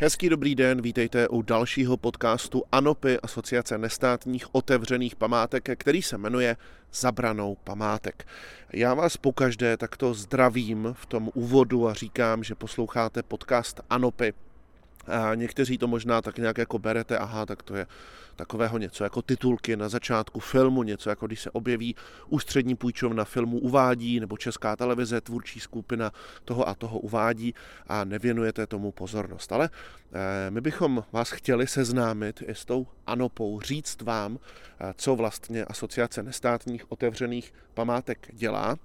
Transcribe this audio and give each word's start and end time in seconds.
Hezký 0.00 0.28
dobrý 0.28 0.54
den, 0.54 0.82
vítejte 0.82 1.28
u 1.28 1.42
dalšího 1.42 1.96
podcastu 1.96 2.62
ANOPy, 2.72 3.18
Asociace 3.20 3.78
nestátních 3.78 4.54
otevřených 4.54 5.16
památek, 5.16 5.68
který 5.78 6.02
se 6.02 6.18
jmenuje 6.18 6.56
Zabranou 6.92 7.56
památek. 7.64 8.26
Já 8.72 8.94
vás 8.94 9.16
pokaždé 9.16 9.76
takto 9.76 10.14
zdravím 10.14 10.88
v 10.92 11.06
tom 11.06 11.30
úvodu 11.34 11.88
a 11.88 11.94
říkám, 11.94 12.44
že 12.44 12.54
posloucháte 12.54 13.22
podcast 13.22 13.80
ANOPy, 13.90 14.32
někteří 15.34 15.78
to 15.78 15.86
možná 15.86 16.22
tak 16.22 16.38
nějak 16.38 16.58
jako 16.58 16.78
berete, 16.78 17.18
aha, 17.18 17.46
tak 17.46 17.62
to 17.62 17.76
je 17.76 17.86
takového 18.36 18.78
něco 18.78 19.04
jako 19.04 19.22
titulky 19.22 19.76
na 19.76 19.88
začátku 19.88 20.40
filmu, 20.40 20.82
něco 20.82 21.10
jako 21.10 21.26
když 21.26 21.40
se 21.40 21.50
objeví 21.50 21.96
ústřední 22.28 22.74
půjčovna 22.74 23.24
filmu 23.24 23.58
uvádí, 23.58 24.20
nebo 24.20 24.36
česká 24.36 24.76
televize, 24.76 25.20
tvůrčí 25.20 25.60
skupina 25.60 26.12
toho 26.44 26.68
a 26.68 26.74
toho 26.74 26.98
uvádí 26.98 27.54
a 27.86 28.04
nevěnujete 28.04 28.66
tomu 28.66 28.92
pozornost. 28.92 29.52
Ale 29.52 29.70
eh, 30.12 30.50
my 30.50 30.60
bychom 30.60 31.04
vás 31.12 31.30
chtěli 31.30 31.66
seznámit 31.66 32.42
i 32.46 32.54
s 32.54 32.64
tou 32.64 32.86
ANOPou, 33.06 33.60
říct 33.60 34.02
vám, 34.02 34.38
eh, 34.38 34.94
co 34.96 35.16
vlastně 35.16 35.64
Asociace 35.64 36.22
nestátních 36.22 36.92
otevřených 36.92 37.52
památek 37.74 38.28
dělá, 38.32 38.76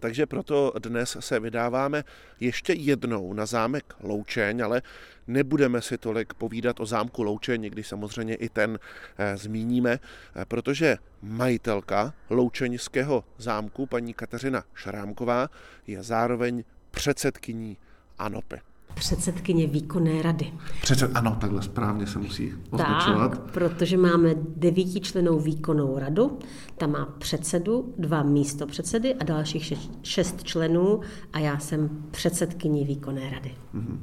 takže 0.00 0.26
proto 0.26 0.72
dnes 0.78 1.16
se 1.20 1.40
vydáváme 1.40 2.04
ještě 2.40 2.72
jednou 2.72 3.32
na 3.32 3.46
zámek 3.46 3.94
Loučeň, 4.02 4.64
ale 4.64 4.82
nebudeme 5.26 5.82
si 5.82 5.98
tolik 5.98 6.34
povídat 6.34 6.80
o 6.80 6.86
zámku 6.86 7.22
Loučeň, 7.22 7.60
někdy 7.60 7.84
samozřejmě 7.84 8.34
i 8.34 8.48
ten 8.48 8.78
eh, 9.18 9.36
zmíníme, 9.36 9.92
eh, 9.92 10.44
protože 10.44 10.96
majitelka 11.22 12.14
Loučeňského 12.30 13.24
zámku, 13.38 13.86
paní 13.86 14.14
Kateřina 14.14 14.64
Šrámková, 14.74 15.48
je 15.86 16.02
zároveň 16.02 16.64
předsedkyní 16.90 17.76
ANOPy 18.18 18.75
předsedkyně 18.94 19.66
výkonné 19.66 20.22
rady. 20.22 20.52
Přece, 20.82 21.08
ano, 21.14 21.36
takhle 21.40 21.62
správně 21.62 22.06
se 22.06 22.18
musí 22.18 22.52
označovat. 22.70 23.30
Tak, 23.30 23.40
protože 23.40 23.96
máme 23.96 24.34
devítičlenou 24.56 25.40
výkonnou 25.40 25.98
radu, 25.98 26.38
tam 26.78 26.90
má 26.90 27.08
předsedu, 27.18 27.94
dva 27.98 28.22
místo 28.22 28.66
předsedy 28.66 29.14
a 29.14 29.24
dalších 29.24 29.72
šest 30.02 30.44
členů 30.44 31.00
a 31.32 31.38
já 31.38 31.58
jsem 31.58 31.90
předsedkyní 32.10 32.84
výkonné 32.84 33.30
rady. 33.30 33.54
Mhm. 33.72 34.02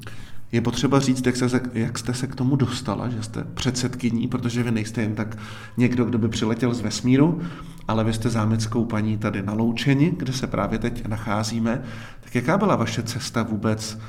Je 0.52 0.62
potřeba 0.62 1.00
říct, 1.00 1.25
jak, 1.25 1.36
se, 1.36 1.62
jak 1.73 2.00
jste 2.00 2.14
se 2.14 2.28
k 2.28 2.36
tomu 2.36 2.56
dostala, 2.56 3.09
že 3.09 3.23
jste 3.23 3.44
předsedkyní, 3.53 4.28
protože 4.28 4.64
vy 4.64 4.72
nejste 4.72 5.02
jen 5.02 5.16
tak 5.16 5.38
někdo, 5.78 6.06
kdo 6.06 6.18
by 6.18 6.30
přiletěl 6.30 6.73
z 6.73 6.81
vesmíru, 6.81 7.42
ale 7.88 8.03
vy 8.03 8.14
jste 8.14 8.30
zámeckou 8.30 8.86
paní 8.86 9.18
tady 9.18 9.42
na 9.42 9.53
Loučeni, 9.53 10.14
kde 10.18 10.34
se 10.34 10.47
právě 10.47 10.80
teď 10.80 11.08
nacházíme. 11.08 11.84
Tak 12.22 12.36
jaká 12.36 12.58
byla 12.58 12.75
vaše 12.75 13.03
cesta 13.03 13.44
vůbec 13.44 14.00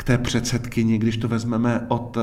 k 0.00 0.04
té 0.04 0.18
předsedkyni, 0.18 0.98
když 0.98 1.16
to 1.16 1.28
vezmeme 1.28 1.86
od 1.88 2.16
eh, 2.16 2.20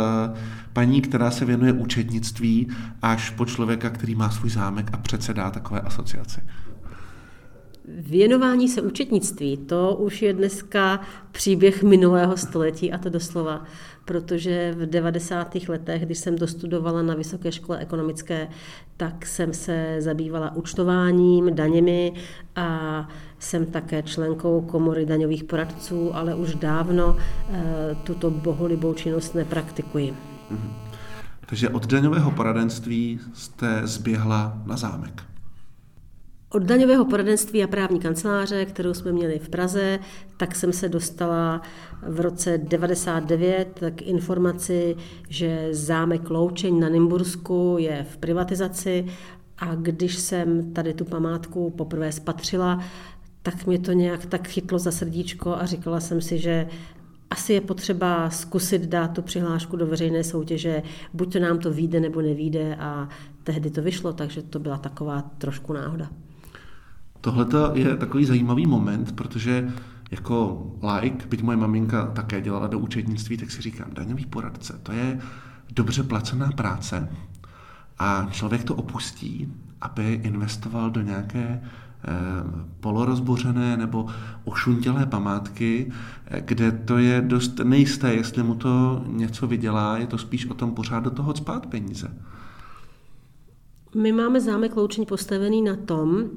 paní, 0.74 1.02
která 1.02 1.32
se 1.32 1.46
věnuje 1.46 1.74
účetnictví, 1.74 2.68
až 3.02 3.30
po 3.30 3.46
člověka, 3.46 3.90
který 3.90 4.16
má 4.16 4.30
svůj 4.30 4.50
zámek 4.50 4.90
a 4.94 4.98
předsedá 4.98 5.52
takové 5.52 5.82
asociaci? 5.82 6.42
Věnování 7.88 8.68
se 8.70 8.82
účetnictví, 8.82 9.58
to 9.58 9.96
už 9.96 10.22
je 10.22 10.34
dneska 10.34 11.00
příběh 11.32 11.84
minulého 11.84 12.38
století 12.38 12.94
a 12.94 12.98
to 12.98 13.10
doslova, 13.10 13.64
protože 14.08 14.74
v 14.78 14.86
90. 14.86 15.56
letech, 15.68 16.06
když 16.06 16.18
jsem 16.18 16.36
dostudovala 16.36 17.02
na 17.02 17.16
Vysoké 17.16 17.52
škole 17.52 17.78
ekonomické, 17.78 18.48
tak 18.98 19.26
jsem 19.26 19.54
se 19.54 19.96
zabývala 20.00 20.56
účtováním, 20.56 21.56
daněmi 21.56 22.14
a 22.56 23.08
jsem 23.40 23.66
také 23.66 24.04
členkou 24.04 24.62
komory 24.62 25.06
daňových 25.06 25.44
poradců, 25.44 26.16
ale 26.16 26.36
už 26.36 26.56
dávno 26.56 27.18
eh, 27.18 27.96
tuto 28.04 28.32
bohulibou 28.32 28.94
činnost 28.94 29.36
nepraktikuji. 29.36 30.14
Mhm. 30.52 30.74
Takže 31.46 31.70
od 31.70 31.86
daňového 31.86 32.32
poradenství 32.32 33.20
jste 33.34 33.82
zběhla 33.84 34.62
na 34.66 34.78
zámek. 34.78 35.24
Od 36.50 36.64
daňového 36.64 37.06
poradenství 37.06 37.64
a 37.64 37.68
právní 37.68 38.00
kanceláře, 38.00 38.66
kterou 38.66 38.94
jsme 38.94 39.12
měli 39.12 39.40
v 39.40 39.50
Praze, 39.50 40.00
tak 40.38 40.56
jsem 40.56 40.74
se 40.74 40.90
dostala 40.90 41.62
v 42.08 42.20
roce 42.20 42.58
99 42.58 43.80
k 43.96 44.02
informaci, 44.02 44.96
že 45.30 45.68
zámek 45.72 46.30
Loučeň 46.30 46.80
na 46.80 46.90
Nymbursku 46.90 47.76
je 47.80 48.06
v 48.12 48.18
privatizaci 48.18 49.06
a 49.58 49.76
když 49.76 50.16
jsem 50.16 50.74
tady 50.74 50.94
tu 50.94 51.06
památku 51.06 51.70
poprvé 51.70 52.12
spatřila, 52.12 52.84
tak 53.42 53.66
mě 53.66 53.80
to 53.80 53.92
nějak 53.92 54.26
tak 54.26 54.48
chytlo 54.48 54.80
za 54.80 54.92
srdíčko 54.92 55.56
a 55.56 55.66
říkala 55.66 56.00
jsem 56.00 56.22
si, 56.22 56.38
že 56.38 56.68
asi 57.30 57.54
je 57.54 57.62
potřeba 57.62 58.30
zkusit 58.30 58.82
dát 58.82 59.08
tu 59.08 59.22
přihlášku 59.22 59.78
do 59.78 59.88
veřejné 59.88 60.24
soutěže, 60.24 60.84
buď 61.14 61.34
to 61.34 61.40
nám 61.40 61.60
to 61.60 61.72
vyjde 61.72 62.00
nebo 62.00 62.22
nevíde 62.22 62.76
a 62.76 63.10
tehdy 63.44 63.70
to 63.70 63.82
vyšlo, 63.82 64.14
takže 64.14 64.42
to 64.42 64.60
byla 64.60 64.78
taková 64.78 65.22
trošku 65.22 65.74
náhoda. 65.74 66.10
Tohle 67.28 67.46
je 67.74 67.96
takový 67.96 68.26
zajímavý 68.26 68.66
moment, 68.66 69.12
protože 69.12 69.74
jako 70.12 70.66
like, 71.02 71.28
byť 71.28 71.42
moje 71.42 71.58
maminka 71.58 72.06
také 72.06 72.42
dělala 72.42 72.68
do 72.68 72.80
účetnictví, 72.80 73.38
tak 73.38 73.52
si 73.52 73.62
říkám, 73.62 73.88
daňový 73.94 74.26
poradce, 74.26 74.80
to 74.84 74.92
je 74.92 75.20
dobře 75.72 76.04
placená 76.04 76.52
práce 76.52 77.10
a 78.00 78.28
člověk 78.32 78.64
to 78.64 78.76
opustí, 78.76 79.54
aby 79.82 80.14
investoval 80.14 80.90
do 80.90 81.02
nějaké 81.02 81.62
eh, 81.62 82.08
polorozbořené 82.80 83.78
nebo 83.78 84.08
ošuntělé 84.44 85.06
památky, 85.06 85.92
eh, 86.26 86.42
kde 86.46 86.72
to 86.72 86.98
je 86.98 87.22
dost 87.22 87.60
nejisté, 87.60 88.14
jestli 88.14 88.44
mu 88.44 88.56
to 88.56 89.04
něco 89.08 89.48
vydělá, 89.48 89.98
je 89.98 90.08
to 90.08 90.18
spíš 90.18 90.46
o 90.46 90.54
tom 90.54 90.72
pořád 90.72 91.04
do 91.04 91.12
toho 91.12 91.36
spát 91.36 91.66
peníze. 91.66 92.18
My 93.96 94.12
máme 94.12 94.42
zámek 94.42 94.76
Loučeň 94.76 95.06
postavený 95.06 95.62
na 95.62 95.76
tom, 95.76 96.30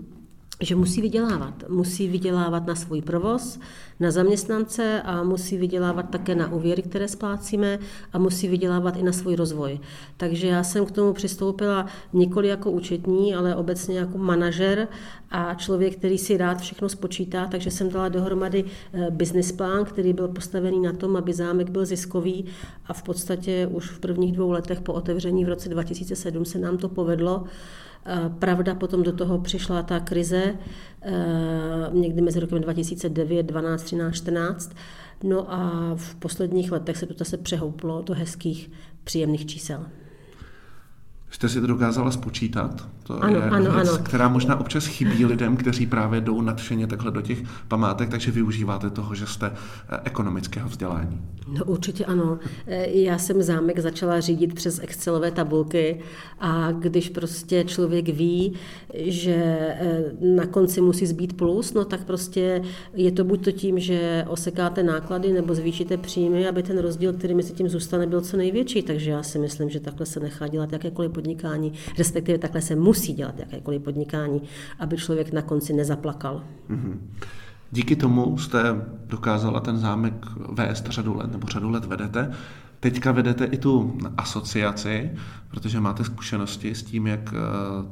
že 0.61 0.77
musí 0.77 1.01
vydělávat. 1.01 1.65
Musí 1.69 2.09
vydělávat 2.09 2.67
na 2.67 2.75
svůj 2.75 3.03
provoz, 3.03 3.61
na 4.01 4.11
zaměstnance 4.11 5.03
a 5.05 5.23
musí 5.23 5.57
vydělávat 5.57 6.11
také 6.11 6.35
na 6.35 6.53
úvěry, 6.53 6.83
které 6.83 7.09
splácíme 7.09 7.79
a 8.13 8.19
musí 8.19 8.49
vydělávat 8.49 8.97
i 8.97 9.03
na 9.03 9.13
svůj 9.13 9.37
rozvoj. 9.37 9.81
Takže 10.17 10.47
já 10.47 10.63
jsem 10.63 10.87
k 10.87 10.91
tomu 10.91 11.13
přistoupila 11.13 11.87
nikoli 12.13 12.49
jako 12.49 12.71
účetní, 12.71 13.35
ale 13.35 13.57
obecně 13.57 13.99
jako 13.99 14.19
manažer 14.19 14.89
a 15.31 15.55
člověk, 15.55 15.97
který 15.97 16.19
si 16.19 16.37
rád 16.37 16.61
všechno 16.61 16.89
spočítá, 16.89 17.47
takže 17.47 17.71
jsem 17.71 17.91
dala 17.91 18.09
dohromady 18.09 18.65
eh, 18.93 19.11
business 19.11 19.53
plán, 19.53 19.85
který 19.85 20.13
byl 20.13 20.29
postavený 20.29 20.81
na 20.81 20.93
tom, 20.93 21.17
aby 21.17 21.33
zámek 21.33 21.71
byl 21.71 21.85
ziskový 21.85 22.45
a 22.87 22.93
v 22.93 23.03
podstatě 23.03 23.67
už 23.67 23.91
v 23.91 23.99
prvních 23.99 24.33
dvou 24.33 24.51
letech 24.51 24.81
po 24.81 24.93
otevření 24.93 25.45
v 25.45 25.49
roce 25.49 25.69
2007 25.69 26.45
se 26.45 26.59
nám 26.59 26.79
to 26.79 26.89
povedlo. 26.89 27.45
Pravda, 28.39 28.75
potom 28.75 29.03
do 29.03 29.13
toho 29.13 29.39
přišla 29.39 29.83
ta 29.83 30.01
krize 30.01 30.55
eh, 31.03 31.13
někdy 31.93 32.23
mezi 32.23 32.41
rokem 32.41 32.61
2009, 32.63 33.43
12, 33.43 33.83
13, 33.83 34.15
14. 34.15 34.73
No 35.23 35.53
a 35.53 35.93
v 35.97 36.15
posledních 36.15 36.73
letech 36.73 36.97
se 36.97 37.07
to 37.07 37.15
zase 37.15 37.37
přehouplo 37.37 38.03
do 38.03 38.15
hezkých, 38.15 38.71
příjemných 39.05 39.47
čísel. 39.47 39.87
Jste 41.31 41.49
si 41.49 41.61
to 41.61 41.67
dokázala 41.67 42.11
spočítat? 42.11 42.89
To 43.03 43.25
ano, 43.25 43.37
je 43.37 43.43
ano, 43.43 43.73
věc, 43.73 43.89
ano. 43.89 43.99
která 44.03 44.29
možná 44.29 44.61
občas 44.61 44.87
chybí 44.87 45.25
lidem, 45.25 45.57
kteří 45.57 45.87
právě 45.87 46.21
jdou 46.21 46.41
nadšeně 46.41 46.87
takhle 46.87 47.11
do 47.11 47.21
těch 47.21 47.39
památek, 47.69 48.09
takže 48.09 48.31
využíváte 48.31 48.91
toho, 48.91 49.15
že 49.15 49.27
jste 49.27 49.47
eh, 49.89 50.01
ekonomického 50.05 50.69
vzdělání. 50.69 51.21
No 51.59 51.65
určitě 51.65 52.05
ano. 52.05 52.39
Eh, 52.67 52.91
já 52.91 53.19
jsem 53.19 53.43
zámek 53.43 53.79
začala 53.79 54.21
řídit 54.21 54.55
přes 54.55 54.81
Excelové 54.83 55.31
tabulky 55.31 56.01
a 56.41 56.73
když 56.73 57.09
prostě 57.09 57.65
člověk 57.65 58.09
ví, 58.09 58.53
že 58.95 59.35
eh, 59.35 60.05
na 60.21 60.47
konci 60.47 60.81
musí 60.81 61.07
zbýt 61.07 61.37
plus, 61.37 61.75
no 61.75 61.85
tak 61.85 62.05
prostě 62.05 62.63
je 62.95 63.13
to 63.13 63.25
buď 63.25 63.45
to 63.45 63.53
tím, 63.53 63.79
že 63.79 64.25
osekáte 64.29 64.83
náklady 64.83 65.33
nebo 65.33 65.55
zvýšíte 65.55 65.97
příjmy, 65.97 66.49
aby 66.49 66.63
ten 66.63 66.79
rozdíl, 66.79 67.13
který 67.13 67.35
mezi 67.35 67.53
tím 67.53 67.69
zůstane, 67.69 68.07
byl 68.07 68.21
co 68.21 68.37
největší. 68.37 68.83
Takže 68.83 69.11
já 69.11 69.23
si 69.23 69.39
myslím, 69.39 69.71
že 69.71 69.81
takhle 69.81 70.07
se 70.07 70.21
nechá 70.21 70.49
dělat 70.49 70.73
jakékoliv 70.73 71.13
podnikání, 71.21 71.73
respektive 71.99 72.39
takhle 72.39 72.61
se 72.61 72.77
musí 72.77 73.13
dělat 73.13 73.39
jakékoliv 73.39 73.83
podnikání, 73.83 74.43
aby 74.79 74.97
člověk 74.97 75.33
na 75.33 75.43
konci 75.43 75.73
nezaplakal. 75.73 76.43
Mm-hmm. 76.71 76.99
Díky 77.73 77.97
tomu 77.97 78.39
jste 78.39 78.61
dokázala 79.07 79.61
ten 79.61 79.79
zámek 79.79 80.15
vést 80.49 80.87
řadu 80.87 81.17
let, 81.17 81.33
nebo 81.33 81.47
řadu 81.47 81.71
let 81.71 81.85
vedete. 81.85 82.33
Teďka 82.81 83.13
vedete 83.13 83.45
i 83.45 83.59
tu 83.59 83.99
asociaci, 84.17 85.11
protože 85.49 85.81
máte 85.81 86.05
zkušenosti 86.05 86.75
s 86.75 86.83
tím, 86.83 87.07
jak 87.07 87.35
eh, 87.35 87.39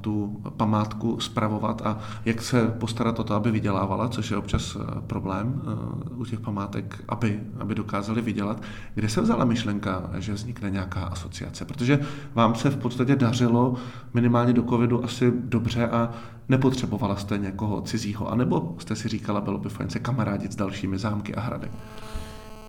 tu 0.01 0.43
památku 0.57 1.21
spravovat 1.21 1.83
a 1.85 1.99
jak 2.25 2.43
se 2.43 2.67
postarat 2.67 3.19
o 3.19 3.25
to, 3.25 3.35
aby 3.35 3.51
vydělávala, 3.51 4.09
což 4.09 4.31
je 4.31 4.37
občas 4.37 4.77
eh, 4.77 5.01
problém 5.07 5.63
eh, 5.63 6.15
u 6.15 6.25
těch 6.25 6.41
památek, 6.41 7.05
aby, 7.09 7.41
aby 7.59 7.75
dokázali 7.75 8.23
vydělat. 8.23 8.63
Kde 8.95 9.09
se 9.09 9.21
vzala 9.21 9.45
myšlenka, 9.45 10.11
že 10.19 10.33
vznikne 10.33 10.71
nějaká 10.71 11.01
asociace? 11.01 11.65
Protože 11.65 12.01
vám 12.35 12.55
se 12.55 12.71
v 12.71 12.77
podstatě 12.77 13.17
dařilo 13.17 13.75
minimálně 14.15 14.53
do 14.53 14.63
covidu 14.63 15.05
asi 15.05 15.33
dobře 15.37 15.89
a 15.89 16.11
nepotřebovala 16.49 17.17
jste 17.17 17.39
někoho 17.39 17.81
cizího, 17.81 18.31
anebo 18.31 18.77
jste 18.79 18.97
si 18.97 19.09
říkala, 19.09 19.41
bylo 19.41 19.59
by 19.59 19.69
fajn 19.69 19.91
se 19.91 19.99
kamarádit 19.99 20.53
s 20.53 20.57
dalšími 20.57 20.99
zámky 20.99 21.35
a 21.35 21.41
hrady? 21.41 21.69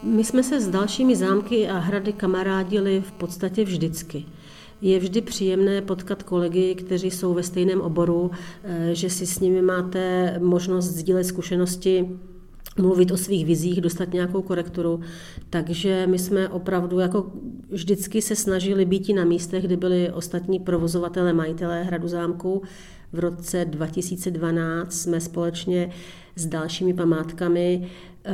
My 0.04 0.24
jsme 0.24 0.44
se 0.44 0.62
s 0.62 0.68
dalšími 0.68 1.16
zámky 1.16 1.70
a 1.70 1.78
hrady 1.78 2.14
kamarádili 2.14 3.02
v 3.02 3.12
podstatě 3.12 3.64
vždycky. 3.64 4.26
Je 4.82 5.00
vždy 5.00 5.22
příjemné 5.22 5.82
potkat 5.82 6.24
kolegy, 6.24 6.76
kteří 6.76 7.12
jsou 7.12 7.34
ve 7.34 7.44
stejném 7.44 7.82
oboru, 7.82 8.32
eh, 8.64 8.90
že 8.96 9.10
si 9.10 9.26
s 9.26 9.40
nimi 9.40 9.62
máte 9.62 10.36
možnost 10.40 10.86
sdílet 10.86 11.26
zkušenosti, 11.26 12.10
mluvit 12.78 13.12
o 13.12 13.18
svých 13.18 13.46
vizích, 13.46 13.82
dostat 13.82 14.14
nějakou 14.14 14.42
korekturu. 14.42 15.00
Takže 15.50 16.08
my 16.08 16.20
jsme 16.20 16.50
opravdu 16.50 17.00
jako 17.00 17.32
vždycky 17.70 18.22
se 18.22 18.36
snažili 18.36 18.86
být 18.86 19.10
na 19.16 19.26
místech, 19.26 19.64
kde 19.64 19.78
byli 19.78 20.12
ostatní 20.12 20.60
provozovatelé, 20.60 21.34
majitelé 21.34 21.84
hradu 21.84 22.08
zámku. 22.08 22.62
V 23.14 23.20
roce 23.20 23.66
2012 23.66 24.94
jsme 24.94 25.22
společně 25.22 25.90
s 26.36 26.46
dalšími 26.46 26.94
památkami 26.94 27.88
eh, 28.26 28.34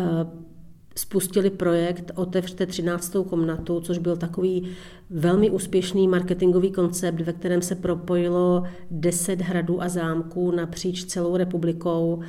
spustili 0.98 1.50
projekt 1.50 2.12
Otevřte 2.16 2.66
13. 2.66 3.16
komnatu, 3.30 3.82
což 3.82 3.98
byl 3.98 4.18
takový 4.18 4.70
velmi 5.10 5.50
úspěšný 5.50 6.08
marketingový 6.08 6.72
koncept, 6.72 7.22
ve 7.22 7.34
kterém 7.34 7.62
se 7.62 7.76
propojilo 7.76 8.64
10 8.92 9.42
hradů 9.42 9.82
a 9.82 9.90
zámků 9.90 10.52
napříč 10.52 11.06
celou 11.06 11.38
republikou 11.38 12.22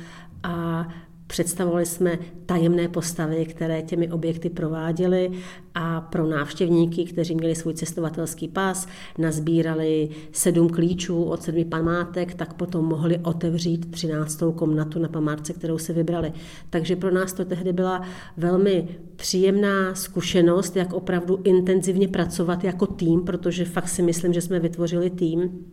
a 0.43 0.87
Představovali 1.27 1.85
jsme 1.85 2.19
tajemné 2.45 2.87
postavy, 2.87 3.45
které 3.45 3.81
těmi 3.81 4.11
objekty 4.11 4.49
prováděly 4.49 5.31
a 5.75 6.01
pro 6.01 6.27
návštěvníky, 6.27 7.05
kteří 7.05 7.35
měli 7.35 7.55
svůj 7.55 7.73
cestovatelský 7.73 8.47
pás, 8.47 8.87
nazbírali 9.17 10.09
sedm 10.31 10.69
klíčů 10.69 11.23
od 11.23 11.43
sedmi 11.43 11.65
památek, 11.65 12.33
tak 12.33 12.53
potom 12.53 12.85
mohli 12.85 13.17
otevřít 13.17 13.91
třináctou 13.91 14.51
komnatu 14.51 14.99
na 14.99 15.07
památce, 15.07 15.53
kterou 15.53 15.77
se 15.77 15.93
vybrali. 15.93 16.33
Takže 16.69 16.95
pro 16.95 17.11
nás 17.11 17.33
to 17.33 17.45
tehdy 17.45 17.73
byla 17.73 18.01
velmi 18.37 18.87
příjemná 19.15 19.95
zkušenost, 19.95 20.75
jak 20.75 20.93
opravdu 20.93 21.39
intenzivně 21.43 22.07
pracovat 22.07 22.63
jako 22.63 22.85
tým, 22.85 23.21
protože 23.21 23.65
fakt 23.65 23.89
si 23.89 24.01
myslím, 24.01 24.33
že 24.33 24.41
jsme 24.41 24.59
vytvořili 24.59 25.09
tým, 25.09 25.65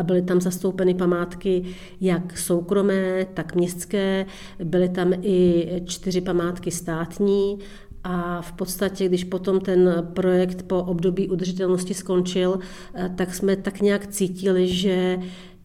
a 0.00 0.02
byly 0.02 0.22
tam 0.22 0.40
zastoupeny 0.40 0.94
památky 0.94 1.64
jak 2.00 2.38
soukromé, 2.38 3.26
tak 3.34 3.54
městské, 3.54 4.26
byly 4.64 4.88
tam 4.88 5.12
i 5.22 5.68
čtyři 5.84 6.20
památky 6.20 6.70
státní 6.70 7.58
a 8.04 8.42
v 8.42 8.52
podstatě, 8.52 9.08
když 9.08 9.24
potom 9.24 9.60
ten 9.60 10.10
projekt 10.14 10.62
po 10.62 10.82
období 10.82 11.28
udržitelnosti 11.28 11.94
skončil, 11.94 12.58
eh, 12.94 13.12
tak 13.16 13.34
jsme 13.34 13.56
tak 13.56 13.80
nějak 13.80 14.06
cítili, 14.06 14.68
že 14.68 15.18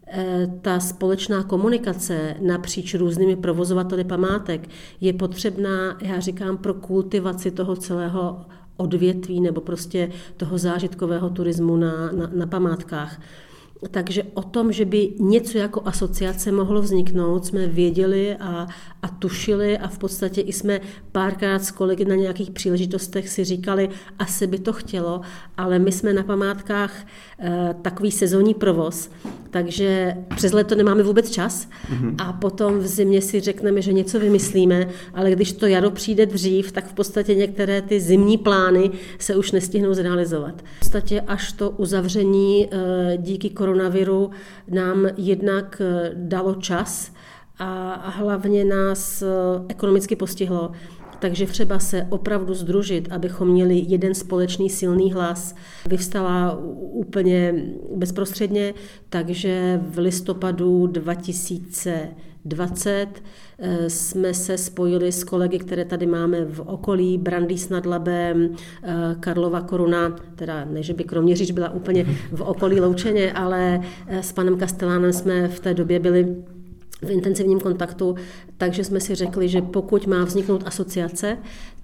eh, 0.07 0.47
ta 0.61 0.79
společná 0.79 1.43
komunikace 1.43 2.35
napříč 2.41 2.93
různými 2.93 3.35
provozovateli 3.35 4.03
památek 4.03 4.69
je 5.01 5.13
potřebná, 5.13 5.97
já 6.01 6.19
říkám, 6.19 6.57
pro 6.57 6.73
kultivaci 6.73 7.51
toho 7.51 7.75
celého 7.75 8.45
odvětví 8.77 9.41
nebo 9.41 9.61
prostě 9.61 10.11
toho 10.37 10.57
zážitkového 10.57 11.29
turismu 11.29 11.77
na, 11.77 12.11
na, 12.11 12.29
na 12.33 12.47
památkách. 12.47 13.21
Takže 13.91 14.23
o 14.33 14.41
tom, 14.41 14.71
že 14.71 14.85
by 14.85 15.09
něco 15.19 15.57
jako 15.57 15.81
asociace 15.85 16.51
mohlo 16.51 16.81
vzniknout, 16.81 17.45
jsme 17.45 17.67
věděli 17.67 18.35
a, 18.35 18.67
a 19.01 19.07
tušili 19.07 19.77
a 19.77 19.87
v 19.87 19.97
podstatě 19.97 20.41
i 20.41 20.53
jsme 20.53 20.81
párkrát 21.11 21.63
s 21.63 21.71
kolegy 21.71 22.05
na 22.05 22.15
nějakých 22.15 22.51
příležitostech 22.51 23.29
si 23.29 23.43
říkali, 23.43 23.89
asi 24.19 24.47
by 24.47 24.59
to 24.59 24.73
chtělo, 24.73 25.21
ale 25.57 25.79
my 25.79 25.91
jsme 25.91 26.13
na 26.13 26.23
památkách 26.23 27.07
e, 27.39 27.75
takový 27.81 28.11
sezónní 28.11 28.53
provoz, 28.53 29.09
takže 29.49 30.15
přes 30.35 30.53
leto 30.53 30.75
nemáme 30.75 31.03
vůbec 31.03 31.29
čas 31.29 31.67
mm-hmm. 31.67 32.15
a 32.17 32.33
potom 32.33 32.79
v 32.79 32.87
zimě 32.87 33.21
si 33.21 33.39
řekneme, 33.39 33.81
že 33.81 33.93
něco 33.93 34.19
vymyslíme, 34.19 34.87
ale 35.13 35.31
když 35.31 35.51
to 35.53 35.67
jaro 35.67 35.91
přijde 35.91 36.25
dřív, 36.25 36.71
tak 36.71 36.87
v 36.87 36.93
podstatě 36.93 37.35
některé 37.35 37.81
ty 37.81 37.99
zimní 37.99 38.37
plány 38.37 38.91
se 39.19 39.35
už 39.35 39.51
nestihnou 39.51 39.93
zrealizovat. 39.93 40.61
V 40.75 40.79
podstatě 40.79 41.21
až 41.21 41.51
to 41.51 41.69
uzavření 41.69 42.67
e, 42.71 43.17
díky 43.17 43.49
koronaviru 43.65 44.31
nám 44.69 45.07
jednak 45.17 45.81
e, 45.81 46.11
dalo 46.13 46.55
čas, 46.55 47.11
a 47.59 48.09
hlavně 48.09 48.65
nás 48.65 49.21
eh, 49.21 49.27
ekonomicky 49.67 50.15
postihlo. 50.15 50.71
Takže 51.19 51.45
třeba 51.45 51.79
se 51.79 52.07
opravdu 52.09 52.53
združit, 52.53 53.07
abychom 53.11 53.47
měli 53.47 53.83
jeden 53.87 54.15
společný 54.15 54.69
silný 54.69 55.13
hlas, 55.13 55.55
vyvstala 55.89 56.59
úplně 56.91 57.53
bezprostředně, 57.95 58.73
takže 59.09 59.81
v 59.89 59.97
listopadu 59.97 60.87
2020 60.87 63.07
eh, 63.59 63.89
jsme 63.89 64.33
se 64.33 64.57
spojili 64.57 65.11
s 65.11 65.23
kolegy, 65.23 65.59
které 65.59 65.85
tady 65.85 66.05
máme 66.05 66.45
v 66.45 66.59
okolí, 66.59 67.17
Brandýs 67.17 67.69
nad 67.69 67.85
Labem, 67.85 68.49
eh, 68.83 69.15
Karlova 69.19 69.61
Koruna, 69.61 70.15
teda 70.35 70.65
ne, 70.65 70.83
že 70.83 70.93
by 70.93 71.03
Kroměříž 71.03 71.51
byla 71.51 71.69
úplně 71.69 72.05
v 72.31 72.41
okolí 72.41 72.79
Loučeně, 72.79 73.33
ale 73.33 73.81
s 74.09 74.31
panem 74.31 74.57
Kastelánem 74.57 75.13
jsme 75.13 75.47
v 75.47 75.59
té 75.59 75.73
době 75.73 75.99
byli 75.99 76.35
v 77.01 77.11
intenzivním 77.11 77.59
kontaktu, 77.59 78.15
takže 78.57 78.83
jsme 78.83 78.99
si 78.99 79.15
řekli, 79.15 79.49
že 79.49 79.61
pokud 79.61 80.07
má 80.07 80.23
vzniknout 80.23 80.63
asociace, 80.65 81.37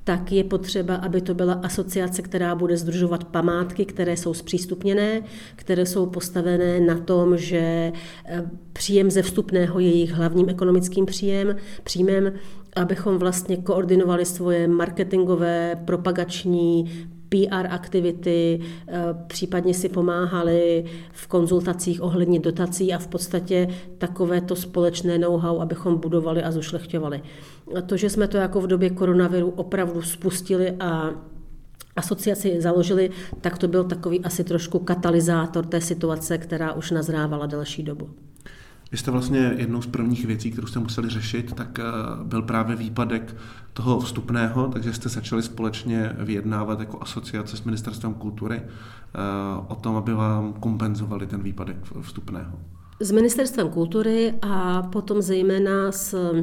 tak 0.04 0.32
je 0.32 0.44
potřeba, 0.44 0.96
aby 0.96 1.22
to 1.22 1.34
byla 1.34 1.54
asociace, 1.54 2.22
která 2.22 2.56
bude 2.56 2.78
združovat 2.78 3.24
památky, 3.24 3.86
které 3.86 4.18
jsou 4.18 4.34
zpřístupněné, 4.34 5.22
které 5.56 5.86
jsou 5.86 6.06
postavené 6.06 6.80
na 6.80 6.98
tom, 6.98 7.38
že 7.38 7.92
eh, 8.26 8.44
příjem 8.74 9.12
ze 9.12 9.22
vstupného 9.22 9.80
je 9.80 9.88
jejich 9.88 10.12
hlavním 10.12 10.50
ekonomickým 10.50 11.06
příjem, 11.06 11.56
příjmem, 11.84 12.34
abychom 12.76 13.18
vlastně 13.18 13.58
koordinovali 13.58 14.26
svoje 14.26 14.68
marketingové, 14.68 15.76
propagační, 15.86 16.92
PR 17.32 17.68
aktivity, 17.70 18.60
eh, 18.88 19.02
případně 19.28 19.74
si 19.74 19.90
pomáhali 19.90 20.86
v 21.12 21.28
konzultacích 21.28 22.04
ohledně 22.04 22.40
dotací 22.40 22.94
a 22.94 22.98
v 22.98 23.08
podstatě 23.08 23.68
takové 23.98 24.42
to 24.42 24.56
společné 24.56 25.18
know-how, 25.18 25.60
abychom 25.60 25.98
budovali 25.98 26.44
a 26.44 26.52
zušlechťovali. 26.52 27.22
To, 27.86 27.98
že 27.98 28.10
jsme 28.10 28.28
to 28.28 28.38
jako 28.38 28.62
v 28.62 28.68
době 28.68 28.90
koronaviru 28.90 29.50
opravdu 29.50 30.02
spustili 30.02 30.72
a 30.80 31.12
asociaci 31.96 32.62
založili, 32.62 33.10
tak 33.42 33.58
to 33.58 33.68
byl 33.68 33.84
takový 33.84 34.20
asi 34.20 34.44
trošku 34.44 34.80
katalyzátor 34.80 35.66
té 35.66 35.82
situace, 35.82 36.38
která 36.38 36.74
už 36.74 36.92
nazrávala 36.92 37.46
delší 37.46 37.84
dobu. 37.84 38.10
Vy 38.92 38.98
jste 38.98 39.12
vlastně 39.12 39.54
jednou 39.58 39.82
z 39.82 39.88
prvních 39.88 40.26
věcí, 40.26 40.52
kterou 40.52 40.68
jste 40.68 40.80
museli 40.80 41.10
řešit, 41.10 41.54
tak 41.54 41.80
eh, 41.80 41.84
byl 42.24 42.42
právě 42.42 42.76
výpadek 42.76 43.36
toho 43.74 44.00
vstupného, 44.00 44.68
takže 44.68 44.94
jste 44.94 45.10
začali 45.10 45.44
společně 45.44 46.16
vyjednávat 46.20 46.80
jako 46.80 47.02
asociace 47.02 47.58
s 47.58 47.64
Ministerstvem 47.64 48.14
kultury 48.14 48.62
eh, 48.62 48.68
o 49.68 49.76
tom, 49.76 49.96
aby 49.96 50.14
vám 50.14 50.54
kompenzovali 50.54 51.28
ten 51.28 51.44
výpadek 51.44 51.78
vstupného. 52.02 52.60
S 53.00 53.12
Ministerstvem 53.12 53.70
kultury 53.70 54.34
a 54.42 54.82
potom 54.82 55.22
zejména 55.22 55.92
s 55.92 56.34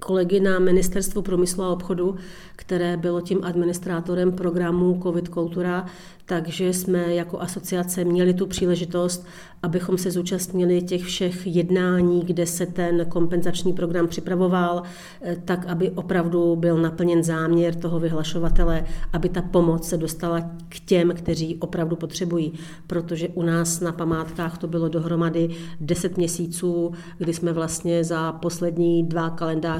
kolegy 0.00 0.40
na 0.40 0.58
Ministerstvu 0.58 1.22
průmyslu 1.22 1.62
a 1.64 1.72
obchodu, 1.72 2.16
které 2.56 2.96
bylo 2.96 3.20
tím 3.20 3.38
administrátorem 3.42 4.32
programu 4.32 5.00
COVID 5.02 5.28
Kultura, 5.28 5.86
takže 6.28 6.72
jsme 6.72 7.14
jako 7.14 7.40
asociace 7.40 8.04
měli 8.04 8.34
tu 8.34 8.46
příležitost, 8.46 9.26
abychom 9.62 9.98
se 9.98 10.10
zúčastnili 10.10 10.82
těch 10.82 11.04
všech 11.04 11.46
jednání, 11.46 12.24
kde 12.24 12.46
se 12.46 12.66
ten 12.66 13.06
kompenzační 13.08 13.72
program 13.72 14.08
připravoval, 14.08 14.82
eh, 15.22 15.36
tak 15.44 15.66
aby 15.66 15.90
opravdu 15.90 16.56
byl 16.56 16.78
naplněn 16.78 17.22
záměr 17.22 17.74
toho 17.74 18.00
vyhlašovatele, 18.00 18.84
aby 19.12 19.28
ta 19.28 19.42
pomoc 19.42 19.88
se 19.88 19.96
dostala 19.96 20.40
k 20.68 20.80
těm, 20.80 21.12
kteří 21.14 21.56
opravdu 21.56 21.96
potřebují. 21.96 22.52
Protože 22.86 23.28
u 23.28 23.42
nás 23.42 23.80
na 23.80 23.92
památkách 23.92 24.58
to 24.58 24.68
bylo 24.68 24.88
dohromady 24.88 25.50
10 25.80 26.16
měsíců, 26.16 26.92
kdy 27.18 27.34
jsme 27.34 27.52
vlastně 27.52 28.04
za 28.04 28.32
poslední 28.32 29.02
dva 29.02 29.30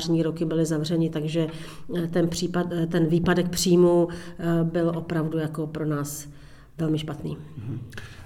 kalendářní 0.09 0.23
roky 0.23 0.45
byli 0.45 0.67
zavřeni, 0.67 1.11
takže 1.11 1.47
eh, 1.97 2.07
ten, 2.07 2.29
případ, 2.29 2.67
eh, 2.73 2.87
ten 2.87 3.07
výpadek 3.07 3.49
příjmu 3.49 4.09
byl 4.62 4.93
opravdu 4.97 5.38
jako 5.38 5.67
pro 5.67 5.87
nás 5.87 6.29
velmi 6.79 6.99
špatný. 6.99 7.37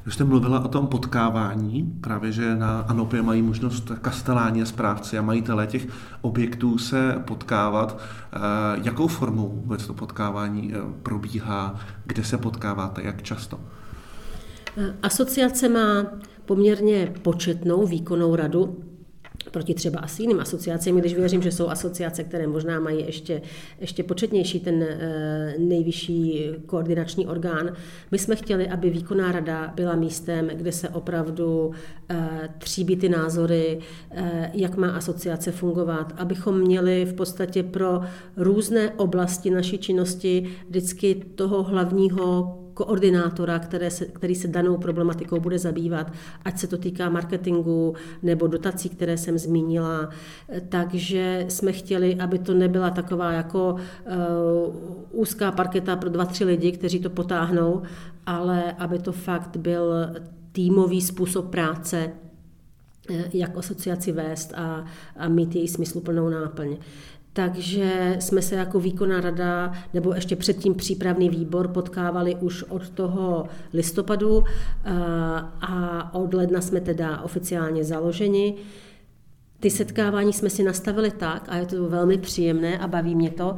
Vy 0.06 0.12
jste 0.12 0.24
mluvila 0.24 0.64
o 0.64 0.68
tom 0.68 0.86
potkávání, 0.86 1.92
právě 2.00 2.32
že 2.32 2.56
na 2.56 2.80
Anopě 2.80 3.22
mají 3.22 3.42
možnost 3.42 3.92
kasteláni 4.00 4.62
a 4.62 4.64
správci 4.64 5.18
a 5.18 5.22
majitelé 5.22 5.66
těch 5.66 5.86
objektů 6.20 6.78
se 6.78 7.22
potkávat. 7.26 7.98
Eh, 7.98 8.38
jakou 8.84 9.06
formou 9.06 9.48
vůbec 9.48 9.86
to 9.86 9.94
potkávání 9.94 10.72
eh, 10.74 10.78
probíhá, 11.02 11.74
kde 12.06 12.24
se 12.24 12.38
potkáváte, 12.38 13.02
jak 13.02 13.22
často? 13.22 13.60
Asociace 15.02 15.68
má 15.68 16.06
poměrně 16.46 17.12
početnou 17.22 17.86
výkonnou 17.86 18.36
radu, 18.36 18.91
proti 19.50 19.74
třeba 19.74 20.00
asi 20.00 20.22
jiným 20.22 20.40
asociacím, 20.40 20.96
když 20.96 21.14
věřím, 21.14 21.42
že 21.42 21.52
jsou 21.52 21.68
asociace, 21.68 22.24
které 22.24 22.46
možná 22.46 22.80
mají 22.80 23.06
ještě, 23.06 23.42
ještě 23.80 24.02
početnější 24.02 24.60
ten 24.60 24.82
e, 24.82 25.54
nejvyšší 25.58 26.50
koordinační 26.66 27.26
orgán. 27.26 27.72
My 28.10 28.18
jsme 28.18 28.36
chtěli, 28.36 28.68
aby 28.68 28.90
výkonná 28.90 29.32
rada 29.32 29.72
byla 29.76 29.96
místem, 29.96 30.50
kde 30.54 30.72
se 30.72 30.88
opravdu 30.88 31.72
e, 32.10 32.48
tříbí 32.58 32.96
ty 32.96 33.08
názory, 33.08 33.78
e, 34.10 34.50
jak 34.54 34.76
má 34.76 34.90
asociace 34.90 35.52
fungovat, 35.52 36.12
abychom 36.16 36.60
měli 36.60 37.04
v 37.04 37.14
podstatě 37.14 37.62
pro 37.62 38.00
různé 38.36 38.90
oblasti 38.90 39.50
naší 39.50 39.78
činnosti 39.78 40.50
vždycky 40.68 41.14
toho 41.34 41.62
hlavního 41.62 42.61
koordinátora, 42.74 43.58
které 43.58 43.90
se, 43.90 44.04
který 44.04 44.34
se 44.34 44.48
danou 44.48 44.76
problematikou 44.76 45.40
bude 45.40 45.58
zabývat, 45.58 46.12
ať 46.44 46.58
se 46.58 46.66
to 46.66 46.78
týká 46.78 47.08
marketingu 47.08 47.94
nebo 48.22 48.46
dotací, 48.46 48.88
které 48.88 49.18
jsem 49.18 49.38
zmínila. 49.38 50.10
Takže 50.68 51.44
jsme 51.48 51.72
chtěli, 51.72 52.14
aby 52.14 52.38
to 52.38 52.54
nebyla 52.54 52.90
taková 52.90 53.32
jako 53.32 53.76
uh, 53.76 54.74
úzká 55.10 55.52
parketa 55.52 55.96
pro 55.96 56.10
dva, 56.10 56.24
tři 56.24 56.44
lidi, 56.44 56.72
kteří 56.72 57.00
to 57.00 57.10
potáhnou, 57.10 57.82
ale 58.26 58.72
aby 58.72 58.98
to 58.98 59.12
fakt 59.12 59.56
byl 59.56 59.94
týmový 60.52 61.00
způsob 61.00 61.50
práce, 61.50 62.12
eh, 63.10 63.30
jak 63.32 63.58
asociaci 63.58 64.12
vést 64.12 64.52
a, 64.54 64.84
a 65.16 65.28
mít 65.28 65.54
její 65.54 65.68
smysluplnou 65.68 66.28
náplň. 66.28 66.76
Takže 67.32 68.16
jsme 68.20 68.42
se 68.42 68.54
jako 68.54 68.80
výkonná 68.80 69.20
rada, 69.20 69.72
nebo 69.94 70.14
ještě 70.14 70.36
předtím 70.36 70.74
přípravný 70.74 71.28
výbor 71.28 71.68
potkávali 71.68 72.34
už 72.34 72.62
od 72.62 72.88
toho 72.88 73.46
listopadu 73.72 74.44
eh, 74.44 74.90
a 75.60 76.10
od 76.14 76.34
ledna 76.34 76.60
jsme 76.60 76.80
teda 76.80 77.20
oficiálně 77.20 77.84
založeni. 77.84 78.54
Ty 79.60 79.70
setkávání 79.70 80.32
jsme 80.32 80.50
si 80.50 80.62
nastavili 80.62 81.10
tak, 81.10 81.44
a 81.48 81.56
je 81.56 81.66
to 81.66 81.88
velmi 81.88 82.18
příjemné 82.18 82.78
a 82.78 82.88
baví 82.88 83.14
mě 83.14 83.30
to, 83.30 83.56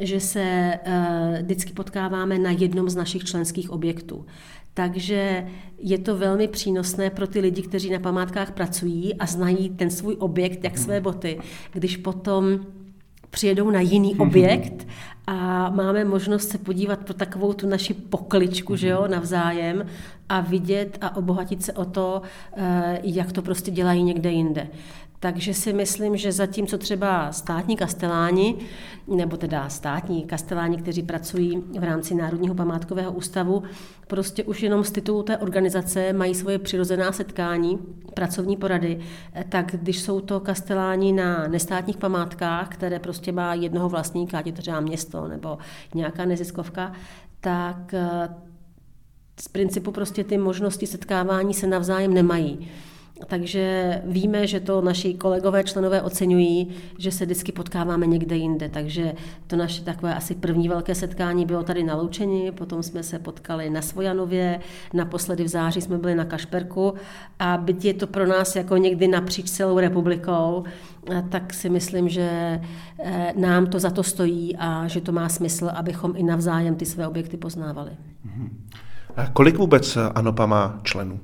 že 0.00 0.20
se 0.20 0.42
eh, 0.42 1.38
vždycky 1.42 1.72
potkáváme 1.72 2.38
na 2.38 2.50
jednom 2.50 2.90
z 2.90 2.96
našich 2.96 3.24
členských 3.24 3.70
objektů. 3.70 4.26
Takže 4.74 5.46
je 5.78 5.98
to 5.98 6.16
velmi 6.16 6.48
přínosné 6.48 7.10
pro 7.10 7.26
ty 7.26 7.40
lidi, 7.40 7.62
kteří 7.62 7.90
na 7.90 7.98
památkách 7.98 8.52
pracují 8.52 9.14
a 9.14 9.26
znají 9.26 9.70
ten 9.70 9.90
svůj 9.90 10.16
objekt 10.18 10.64
jak 10.64 10.78
své 10.78 11.00
boty, 11.00 11.38
když 11.72 11.96
potom 11.96 12.60
přijedou 13.34 13.70
na 13.70 13.80
jiný 13.80 14.14
objekt 14.18 14.86
a 15.26 15.70
máme 15.70 16.04
možnost 16.04 16.48
se 16.48 16.58
podívat 16.58 16.98
pro 16.98 17.14
takovou 17.14 17.52
tu 17.52 17.68
naši 17.68 17.94
pokličku, 17.94 18.76
že 18.76 18.88
jo, 18.88 19.08
navzájem 19.08 19.86
a 20.28 20.40
vidět 20.40 20.98
a 21.00 21.16
obohatit 21.16 21.62
se 21.62 21.72
o 21.72 21.84
to, 21.84 22.22
eh, 22.56 23.00
jak 23.02 23.32
to 23.32 23.42
prostě 23.42 23.70
dělají 23.70 24.02
někde 24.02 24.30
jinde. 24.30 24.68
Takže 25.24 25.54
si 25.54 25.72
myslím, 25.72 26.16
že 26.16 26.32
zatímco 26.32 26.78
třeba 26.78 27.32
státní 27.32 27.76
kasteláni, 27.76 28.56
nebo 29.06 29.36
teda 29.36 29.68
státní 29.68 30.24
kasteláni, 30.24 30.76
kteří 30.76 31.02
pracují 31.02 31.62
v 31.78 31.84
rámci 31.84 32.14
Národního 32.14 32.54
památkového 32.54 33.12
ústavu, 33.12 33.62
prostě 34.06 34.44
už 34.44 34.62
jenom 34.62 34.84
z 34.84 34.90
titulu 34.90 35.22
té 35.22 35.38
organizace 35.38 36.12
mají 36.12 36.34
svoje 36.34 36.58
přirozená 36.58 37.12
setkání, 37.12 37.78
pracovní 38.14 38.56
porady, 38.56 39.00
tak 39.48 39.66
když 39.72 40.00
jsou 40.00 40.20
to 40.20 40.40
kasteláni 40.40 41.12
na 41.12 41.48
nestátních 41.48 41.96
památkách, 41.96 42.68
které 42.68 42.98
prostě 42.98 43.32
má 43.32 43.54
jednoho 43.54 43.88
vlastníka, 43.88 44.38
ať 44.38 44.46
je 44.46 44.52
to 44.52 44.62
třeba 44.62 44.80
město 44.80 45.28
nebo 45.28 45.58
nějaká 45.94 46.24
neziskovka, 46.24 46.92
tak 47.40 47.94
eh, 47.94 48.28
z 49.40 49.48
principu 49.48 49.92
prostě 49.92 50.24
ty 50.24 50.38
možnosti 50.38 50.86
setkávání 50.86 51.54
se 51.54 51.66
navzájem 51.66 52.14
nemají. 52.14 52.70
Takže 53.26 54.02
víme, 54.04 54.46
že 54.46 54.60
to 54.60 54.80
naši 54.80 55.14
kolegové, 55.14 55.64
členové 55.64 56.02
oceňují, 56.02 56.68
že 56.98 57.10
se 57.10 57.24
vždycky 57.24 57.52
potkáváme 57.52 58.06
někde 58.06 58.36
jinde. 58.36 58.68
Takže 58.68 59.12
to 59.46 59.56
naše 59.56 59.82
takové 59.82 60.14
asi 60.14 60.34
první 60.34 60.68
velké 60.68 60.94
setkání 60.94 61.46
bylo 61.46 61.62
tady 61.62 61.82
na 61.84 61.94
Loučeni, 61.94 62.52
potom 62.52 62.82
jsme 62.82 63.02
se 63.02 63.18
potkali 63.18 63.70
na 63.70 63.82
Svojanově, 63.82 64.60
naposledy 64.92 65.44
v 65.44 65.48
září 65.48 65.80
jsme 65.80 65.98
byli 65.98 66.14
na 66.14 66.24
Kašperku 66.24 66.94
a 67.38 67.56
byť 67.56 67.84
je 67.84 67.94
to 67.94 68.06
pro 68.06 68.26
nás 68.26 68.56
jako 68.56 68.76
někdy 68.76 69.08
napříč 69.08 69.50
celou 69.50 69.78
republikou, 69.78 70.64
tak 71.28 71.54
si 71.54 71.68
myslím, 71.68 72.08
že 72.08 72.60
eh, 72.98 73.32
nám 73.36 73.66
to 73.66 73.78
za 73.78 73.90
to 73.90 74.02
stojí 74.02 74.56
a 74.56 74.88
že 74.88 75.00
to 75.00 75.12
má 75.12 75.28
smysl, 75.28 75.70
abychom 75.74 76.12
i 76.16 76.22
navzájem 76.22 76.74
ty 76.74 76.86
své 76.86 77.08
objekty 77.08 77.36
poznávali. 77.36 77.90
A 79.16 79.26
kolik 79.26 79.58
vůbec 79.58 79.98
ANOPA 80.14 80.46
má 80.46 80.80
členů? 80.82 81.20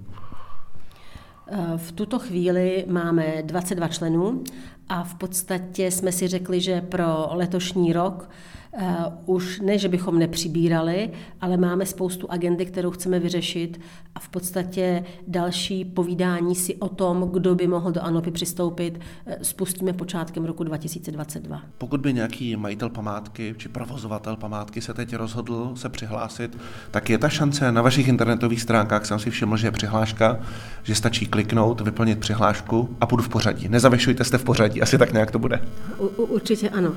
V 1.77 1.93
tuto 1.93 2.19
chvíli 2.19 2.85
máme 2.89 3.43
22 3.43 3.89
členů 3.89 4.45
a 4.89 5.05
v 5.05 5.15
podstatě 5.15 5.91
jsme 5.91 6.13
si 6.13 6.29
řekli, 6.29 6.61
že 6.61 6.81
pro 6.81 7.29
letošní 7.31 7.93
rok 7.93 8.31
Uh, 8.73 9.37
už 9.37 9.61
ne, 9.61 9.79
že 9.79 9.89
bychom 9.89 10.19
nepřibírali, 10.19 11.11
ale 11.41 11.57
máme 11.57 11.87
spoustu 11.87 12.31
agendy, 12.31 12.67
kterou 12.67 12.91
chceme 12.91 13.19
vyřešit 13.19 13.81
a 14.15 14.21
v 14.21 14.29
podstatě 14.29 15.05
další 15.29 15.85
povídání 15.85 16.55
si 16.55 16.77
o 16.77 16.89
tom, 16.89 17.31
kdo 17.33 17.55
by 17.55 17.67
mohl 17.67 17.93
do 17.93 18.01
ANOPy 18.05 18.31
přistoupit, 18.31 19.01
uh, 19.27 19.33
spustíme 19.43 19.93
počátkem 19.93 20.45
roku 20.45 20.65
2022. 20.65 21.63
Pokud 21.79 22.01
by 22.01 22.13
nějaký 22.13 22.57
majitel 22.57 22.91
památky 22.91 23.55
či 23.59 23.69
provozovatel 23.69 24.37
památky 24.37 24.81
se 24.81 24.95
teď 24.95 25.17
rozhodl 25.17 25.73
se 25.75 25.89
přihlásit, 25.89 26.59
tak 26.91 27.11
je 27.11 27.19
ta 27.19 27.29
šance 27.29 27.73
na 27.73 27.83
vašich 27.83 28.09
internetových 28.09 28.63
stránkách, 28.63 29.07
jsem 29.07 29.19
si 29.19 29.31
všiml, 29.31 29.57
že 29.57 29.67
je 29.67 29.71
přihláška, 29.71 30.41
že 30.83 30.95
stačí 30.95 31.27
kliknout, 31.27 31.81
vyplnit 31.81 32.19
přihlášku 32.19 32.97
a 33.01 33.07
půjdu 33.07 33.23
v 33.23 33.29
pořadí. 33.29 33.69
Nezavěšujte 33.69 34.25
jste 34.25 34.39
v 34.39 34.45
pořadí, 34.45 34.83
asi 34.83 34.99
tak 34.99 35.13
nějak 35.13 35.31
to 35.31 35.39
bude. 35.39 35.63
U, 35.99 36.07
určitě 36.07 36.69
ano. 36.69 36.93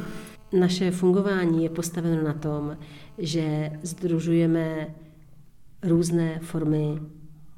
Naše 0.59 0.91
fungování 0.91 1.63
je 1.63 1.69
postaveno 1.69 2.23
na 2.23 2.33
tom, 2.33 2.77
že 3.17 3.71
združujeme 3.83 4.87
různé 5.83 6.39
formy 6.39 6.99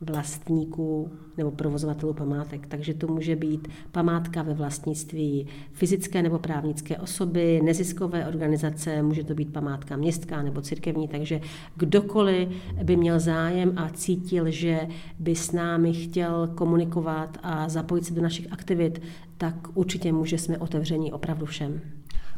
vlastníků 0.02 1.12
nebo 1.38 1.52
provozovatelů 1.52 2.14
památek. 2.14 2.68
Takže 2.68 2.94
to 2.94 3.08
může 3.08 3.36
být 3.36 3.68
památka 3.92 4.42
ve 4.42 4.54
vlastnictví 4.54 5.48
fyzické 5.72 6.24
nebo 6.24 6.40
právnické 6.40 6.98
osoby, 6.98 7.62
neziskové 7.64 8.28
organizace, 8.28 9.02
může 9.02 9.24
to 9.24 9.34
být 9.34 9.54
památka 9.54 9.98
městská 9.98 10.42
nebo 10.42 10.62
církevní, 10.62 11.08
takže 11.08 11.42
kdokoliv 11.76 12.50
by 12.84 12.96
měl 12.96 13.20
zájem 13.20 13.74
a 13.76 13.90
cítil, 13.90 14.52
že 14.52 14.88
by 15.20 15.36
s 15.36 15.52
námi 15.52 15.94
chtěl 15.94 16.48
komunikovat 16.56 17.38
a 17.44 17.70
zapojit 17.70 18.06
se 18.06 18.14
do 18.14 18.22
našich 18.22 18.54
aktivit, 18.54 19.02
tak 19.38 19.56
určitě 19.74 20.12
může 20.12 20.38
jsme 20.38 20.58
otevření 20.58 21.14
opravdu 21.14 21.46
všem. 21.46 21.95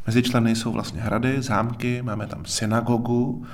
Mezi 0.08 0.22
členy 0.22 0.56
jsou 0.56 0.72
vlastně 0.72 1.00
hrady, 1.00 1.42
zámky, 1.42 2.02
máme 2.02 2.26
tam 2.26 2.44
synagogu, 2.44 3.46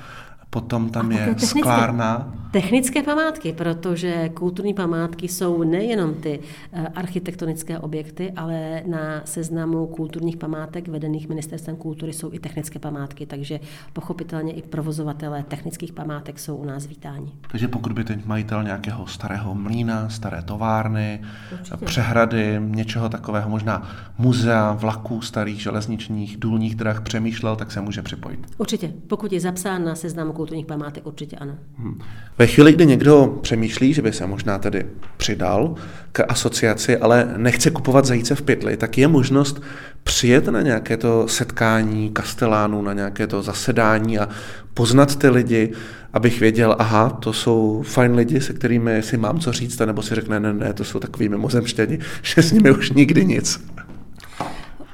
Potom 0.55 0.89
tam 0.89 1.11
je 1.11 1.17
technické, 1.17 1.59
sklárna. 1.59 2.33
Technické 2.51 3.03
památky, 3.03 3.53
protože 3.53 4.29
kulturní 4.29 4.73
památky 4.73 5.27
jsou 5.27 5.63
nejenom 5.63 6.13
ty 6.13 6.39
eh, 6.73 6.87
architektonické 6.87 7.79
objekty, 7.79 8.31
ale 8.31 8.83
na 8.87 9.21
seznamu 9.25 9.87
kulturních 9.87 10.37
památek 10.37 10.87
vedených 10.87 11.29
ministerstvem 11.29 11.75
kultury 11.75 12.13
jsou 12.13 12.33
i 12.33 12.39
technické 12.39 12.79
památky, 12.79 13.25
takže 13.25 13.59
pochopitelně 13.93 14.53
i 14.53 14.61
provozovatelé 14.61 15.43
technických 15.43 15.93
památek 15.93 16.39
jsou 16.39 16.55
u 16.55 16.65
nás 16.65 16.87
vítáni. 16.87 17.31
Takže 17.51 17.67
pokud 17.67 17.91
by 17.93 18.03
teď 18.03 18.25
majitel 18.25 18.63
nějakého 18.63 19.07
starého 19.07 19.55
mlína, 19.55 20.09
staré 20.09 20.41
továrny, 20.41 21.21
Určitě. 21.53 21.85
přehrady, 21.85 22.59
něčeho 22.59 23.09
takového, 23.09 23.49
možná 23.49 23.89
muzea, 24.17 24.71
vlaků 24.73 25.21
starých 25.21 25.61
železničních, 25.61 26.37
důlních 26.37 26.75
drah 26.75 27.01
přemýšlel, 27.01 27.55
tak 27.55 27.71
se 27.71 27.81
může 27.81 28.01
připojit. 28.01 28.39
Určitě, 28.57 28.93
pokud 29.07 29.33
je 29.33 29.39
zapsán 29.39 29.85
na 29.85 29.95
seznamu 29.95 30.33
kulturních 30.45 30.65
památek 30.65 31.07
určitě 31.07 31.35
ano. 31.35 31.57
Hmm. 31.77 32.01
Ve 32.37 32.47
chvíli, 32.47 32.73
kdy 32.73 32.85
někdo 32.85 33.39
přemýšlí, 33.41 33.93
že 33.93 34.01
by 34.01 34.13
se 34.13 34.27
možná 34.27 34.59
tedy 34.59 34.85
přidal 35.17 35.75
k 36.11 36.25
asociaci, 36.29 36.97
ale 36.97 37.33
nechce 37.37 37.71
kupovat 37.71 38.05
zajíce 38.05 38.35
v 38.35 38.41
pytli, 38.41 38.77
tak 38.77 38.97
je 38.97 39.07
možnost 39.07 39.61
přijet 40.03 40.47
na 40.47 40.61
nějaké 40.61 40.97
to 40.97 41.27
setkání 41.27 42.09
kastelánů, 42.09 42.81
na 42.81 42.93
nějaké 42.93 43.27
to 43.27 43.41
zasedání 43.41 44.19
a 44.19 44.29
poznat 44.73 45.15
ty 45.15 45.29
lidi, 45.29 45.73
abych 46.13 46.39
věděl, 46.39 46.75
aha, 46.79 47.09
to 47.09 47.33
jsou 47.33 47.83
fajn 47.87 48.15
lidi, 48.15 48.41
se 48.41 48.53
kterými 48.53 49.01
si 49.01 49.17
mám 49.17 49.39
co 49.39 49.51
říct, 49.51 49.79
nebo 49.79 50.01
si 50.01 50.15
řekne, 50.15 50.39
ne, 50.39 50.53
ne, 50.53 50.73
to 50.73 50.83
jsou 50.83 50.99
takový 50.99 51.29
mimozemštěni, 51.29 51.99
že 52.21 52.41
s 52.41 52.51
nimi 52.51 52.71
už 52.71 52.91
nikdy 52.91 53.25
nic. 53.25 53.65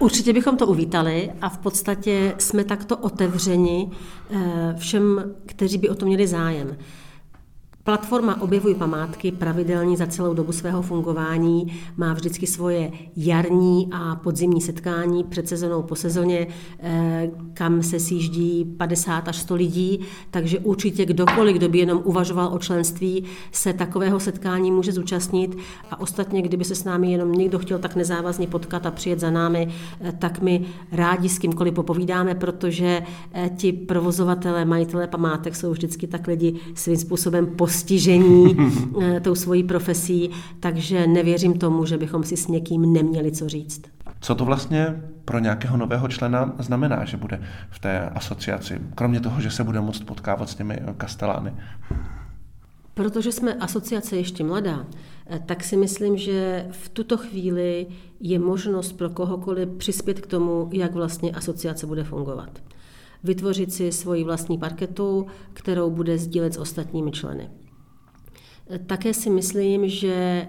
Určitě 0.02 0.34
bychom 0.34 0.58
to 0.58 0.68
uvítali 0.68 1.32
a 1.42 1.50
v 1.50 1.58
podstatě 1.58 2.36
jsme 2.38 2.64
takto 2.64 2.98
otevřeni 2.98 3.92
eh, 4.30 4.76
všem, 4.78 5.36
kteří 5.46 5.78
by 5.78 5.90
o 5.90 5.96
to 5.96 6.06
měli 6.06 6.28
zájem. 6.28 6.78
Platforma 7.84 8.42
Objevuj 8.42 8.76
památky 8.76 9.32
pravidelně 9.32 9.98
za 9.98 10.08
celou 10.08 10.34
dobu 10.34 10.52
svého 10.52 10.82
fungování 10.82 11.80
má 11.98 12.14
vždycky 12.14 12.48
svoje 12.48 12.92
jarní 13.16 13.90
a 13.92 14.16
podzimní 14.16 14.62
setkání 14.62 15.24
před 15.24 15.48
sezonou 15.48 15.84
po 15.84 15.96
sezóně, 15.96 16.48
eh, 16.80 17.30
kam 17.54 17.84
se 17.84 18.00
sjíždí 18.00 18.66
50 18.78 19.28
až 19.28 19.36
100 19.36 19.56
lidí, 19.56 20.00
takže 20.32 20.60
určitě 20.60 21.06
kdokoliv, 21.06 21.56
kdo 21.56 21.70
by 21.70 21.78
jenom 21.78 22.02
uvažoval 22.04 22.54
o 22.54 22.60
členství, 22.60 23.24
se 23.52 23.74
takového 23.74 24.20
setkání 24.20 24.72
může 24.72 24.92
zúčastnit. 24.92 25.58
A 25.92 26.00
ostatně, 26.00 26.42
kdyby 26.42 26.66
se 26.66 26.76
s 26.76 26.84
námi 26.84 27.12
jenom 27.12 27.32
někdo 27.32 27.60
chtěl 27.60 27.80
tak 27.80 27.96
nezávazně 27.96 28.48
potkat 28.48 28.86
a 28.86 28.92
přijet 28.92 29.20
za 29.20 29.32
námi, 29.32 29.68
eh, 30.02 30.12
tak 30.12 30.42
my 30.42 30.66
rádi 30.92 31.30
s 31.30 31.40
kýmkoliv 31.40 31.74
popovídáme, 31.74 32.36
protože 32.36 33.04
eh, 33.34 33.50
ti 33.58 33.74
provozovatele, 33.74 34.66
majitelé 34.66 35.08
památek 35.08 35.56
jsou 35.56 35.72
vždycky 35.72 36.08
tak 36.08 36.28
lidi 36.28 36.60
svým 36.76 36.98
způsobem 36.98 37.48
postižení 37.72 38.58
eh, 39.02 39.20
tou 39.20 39.36
svojí 39.36 39.64
profesí, 39.64 40.30
takže 40.60 41.08
nevěřím 41.08 41.54
tomu, 41.54 41.86
že 41.86 41.98
bychom 41.98 42.24
si 42.24 42.38
s 42.38 42.48
někým 42.48 42.94
neměli 42.94 43.32
co 43.32 43.50
říct. 43.50 43.82
Co 44.22 44.36
to 44.36 44.46
vlastně 44.46 45.02
pro 45.26 45.40
nějakého 45.40 45.78
nového 45.78 46.08
člena 46.08 46.56
znamená, 46.60 47.06
že 47.06 47.18
bude 47.18 47.42
v 47.70 47.80
té 47.80 48.10
asociaci, 48.10 48.80
kromě 48.96 49.20
toho, 49.20 49.42
že 49.42 49.52
se 49.52 49.64
bude 49.64 49.82
moct 49.82 50.04
potkávat 50.04 50.50
s 50.50 50.56
těmi 50.56 50.80
kastelány? 50.98 51.54
Protože 52.94 53.32
jsme 53.32 53.54
asociace 53.54 54.18
ještě 54.18 54.44
mladá, 54.44 54.86
eh, 55.28 55.40
tak 55.46 55.64
si 55.64 55.78
myslím, 55.78 56.18
že 56.18 56.68
v 56.72 56.90
tuto 56.90 57.18
chvíli 57.18 57.88
je 58.20 58.40
možnost 58.40 58.94
pro 58.94 59.10
kohokoliv 59.10 59.70
přispět 59.78 60.20
k 60.20 60.28
tomu, 60.28 60.70
jak 60.74 60.94
vlastně 60.94 61.32
asociace 61.32 61.88
bude 61.88 62.04
fungovat. 62.04 62.62
Vytvořit 63.24 63.74
si 63.74 63.92
svoji 63.92 64.24
vlastní 64.24 64.58
parketu, 64.58 65.28
kterou 65.54 65.90
bude 65.90 66.18
sdílet 66.18 66.54
s 66.54 66.58
ostatními 66.58 67.12
členy. 67.12 67.50
Také 68.78 69.14
si 69.14 69.30
myslím, 69.30 69.90
že 69.90 70.48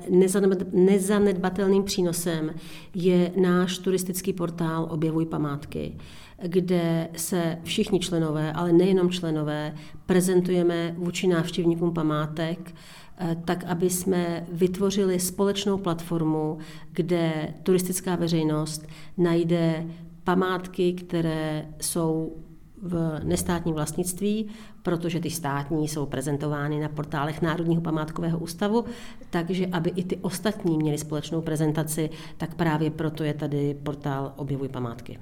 nezanedbatelným 0.73 1.83
přínosem 1.83 2.55
je 2.95 3.33
náš 3.37 3.79
turistický 3.79 4.33
portál 4.33 4.89
Objevuj 4.91 5.27
památky, 5.27 5.97
kde 6.43 7.09
se 7.17 7.59
všichni 7.63 8.01
členové, 8.01 8.53
ale 8.53 8.73
nejenom 8.73 9.11
členové, 9.11 9.75
prezentujeme 10.07 10.95
vůči 10.99 11.27
návštěvníkům 11.27 11.95
památek, 11.95 12.75
eh, 13.19 13.37
tak 13.45 13.65
aby 13.65 13.91
jsme 13.91 14.47
vytvořili 14.53 15.21
společnou 15.21 15.79
platformu, 15.79 16.59
kde 16.93 17.55
turistická 17.63 18.17
veřejnost 18.17 18.87
najde 19.19 19.87
památky, 20.25 20.93
které 20.93 21.67
jsou 21.81 22.37
v 22.83 23.21
nestátním 23.25 23.75
vlastnictví, 23.75 24.49
protože 24.83 25.21
ty 25.21 25.31
státní 25.31 25.89
jsou 25.89 26.07
prezentovány 26.07 26.81
na 26.81 26.89
portálech 26.89 27.43
Národního 27.43 27.83
památkového 27.83 28.39
ústavu, 28.39 28.85
takže 29.31 29.67
aby 29.67 29.91
i 29.91 30.05
ty 30.05 30.17
ostatní 30.17 30.77
měli 30.77 30.99
společnou 30.99 31.41
prezentaci, 31.41 32.11
tak 32.37 32.55
právě 32.55 32.91
proto 32.91 33.25
je 33.25 33.35
tady 33.35 33.75
portál 33.83 34.33
Objevuj 34.37 34.69
památky. 34.69 35.19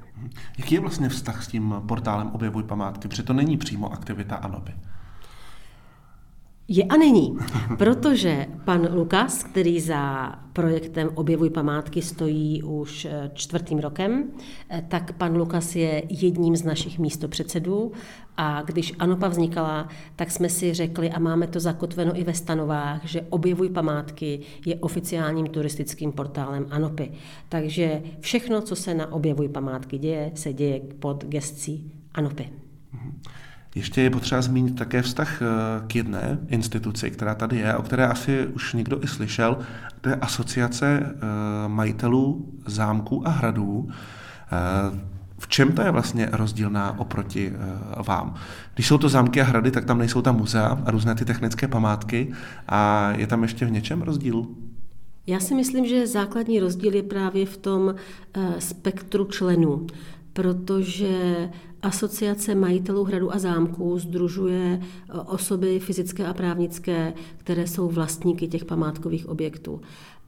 Jaký 0.58 0.74
je 0.74 0.80
vlastně 0.80 1.08
vztah 1.08 1.44
s 1.44 1.48
tím 1.48 1.74
portálem 1.88 2.28
Objevuj 2.28 2.62
památky? 2.62 3.08
Protože 3.08 3.22
to 3.22 3.32
není 3.32 3.56
přímo 3.56 3.92
aktivita 3.92 4.36
ANOPy. 4.36 4.72
Je 6.72 6.84
a 6.84 6.96
není, 6.96 7.36
protože 7.78 8.46
pan 8.64 8.88
Lukas, 8.92 9.44
který 9.44 9.80
za 9.80 10.34
projektem 10.52 11.10
Objevuj 11.14 11.50
památky 11.50 12.02
stojí 12.02 12.62
už 12.62 13.04
eh, 13.04 13.30
čtvrtým 13.34 13.78
rokem, 13.78 14.24
eh, 14.68 14.84
tak 14.88 15.12
pan 15.12 15.36
Lukas 15.36 15.76
je 15.76 16.02
jedním 16.08 16.56
z 16.56 16.62
našich 16.62 16.98
místopředsedů 16.98 17.92
a 18.36 18.62
když 18.62 18.92
Anopa 18.98 19.28
vznikala, 19.28 19.88
tak 20.16 20.30
jsme 20.30 20.48
si 20.48 20.74
řekli 20.74 21.10
a 21.10 21.18
máme 21.18 21.46
to 21.46 21.60
zakotveno 21.60 22.18
i 22.20 22.24
ve 22.24 22.34
stanovách, 22.34 23.04
že 23.04 23.26
Objevuj 23.30 23.68
památky 23.68 24.40
je 24.66 24.74
oficiálním 24.74 25.46
turistickým 25.46 26.12
portálem 26.12 26.66
Anopy. 26.70 27.12
Takže 27.48 28.02
všechno, 28.20 28.62
co 28.62 28.76
se 28.76 28.94
na 28.94 29.12
Objevuj 29.12 29.48
památky 29.48 29.98
děje, 29.98 30.32
se 30.34 30.52
děje 30.52 30.80
pod 30.98 31.24
gestcí 31.24 31.92
Anopy. 32.14 32.48
Mm-hmm. 32.94 33.30
Ještě 33.74 34.00
je 34.00 34.10
potřeba 34.10 34.42
zmínit 34.42 34.76
také 34.78 35.02
vztah 35.02 35.42
eh, 35.42 35.46
k 35.86 35.94
jedné 35.96 36.38
instituci, 36.48 37.10
která 37.10 37.34
tady 37.34 37.56
je, 37.56 37.76
o 37.76 37.82
které 37.82 38.06
asi 38.06 38.46
už 38.46 38.74
někdo 38.74 39.04
i 39.04 39.06
slyšel. 39.06 39.58
To 40.00 40.08
je 40.08 40.14
asociace 40.14 41.00
eh, 41.02 41.16
majitelů 41.68 42.48
zámků 42.66 43.28
a 43.28 43.30
hradů. 43.30 43.88
Eh, 43.90 45.00
v 45.38 45.48
čem 45.48 45.72
to 45.72 45.82
je 45.82 45.90
vlastně 45.90 46.28
rozdílná 46.32 46.98
oproti 46.98 47.52
vám? 48.06 48.34
Když 48.74 48.86
jsou 48.86 48.98
to 48.98 49.08
zámky 49.08 49.40
a 49.40 49.44
hrady, 49.44 49.70
tak 49.70 49.84
tam 49.84 49.98
nejsou 49.98 50.22
tam 50.22 50.36
muzea 50.36 50.82
a 50.84 50.90
různé 50.90 51.14
ty 51.14 51.24
technické 51.24 51.68
památky. 51.68 52.32
A 52.68 53.10
je 53.10 53.26
tam 53.26 53.42
ještě 53.42 53.64
v 53.66 53.70
něčem 53.70 54.02
rozdíl? 54.02 54.46
Já 55.26 55.40
si 55.40 55.54
myslím, 55.54 55.86
že 55.86 56.06
základní 56.06 56.60
rozdíl 56.60 56.94
je 56.94 57.02
právě 57.02 57.46
v 57.46 57.56
tom 57.56 57.94
spektru 58.58 59.24
členů 59.24 59.86
protože 60.32 61.48
Asociace 61.82 62.54
majitelů 62.54 63.04
hradu 63.04 63.34
a 63.34 63.38
zámků 63.38 63.98
združuje 63.98 64.80
e, 64.80 65.12
osoby 65.12 65.78
fyzické 65.80 66.26
a 66.26 66.34
právnické, 66.34 67.14
které 67.36 67.66
jsou 67.66 67.88
vlastníky 67.88 68.48
těch 68.48 68.64
památkových 68.64 69.28
objektů. 69.28 69.80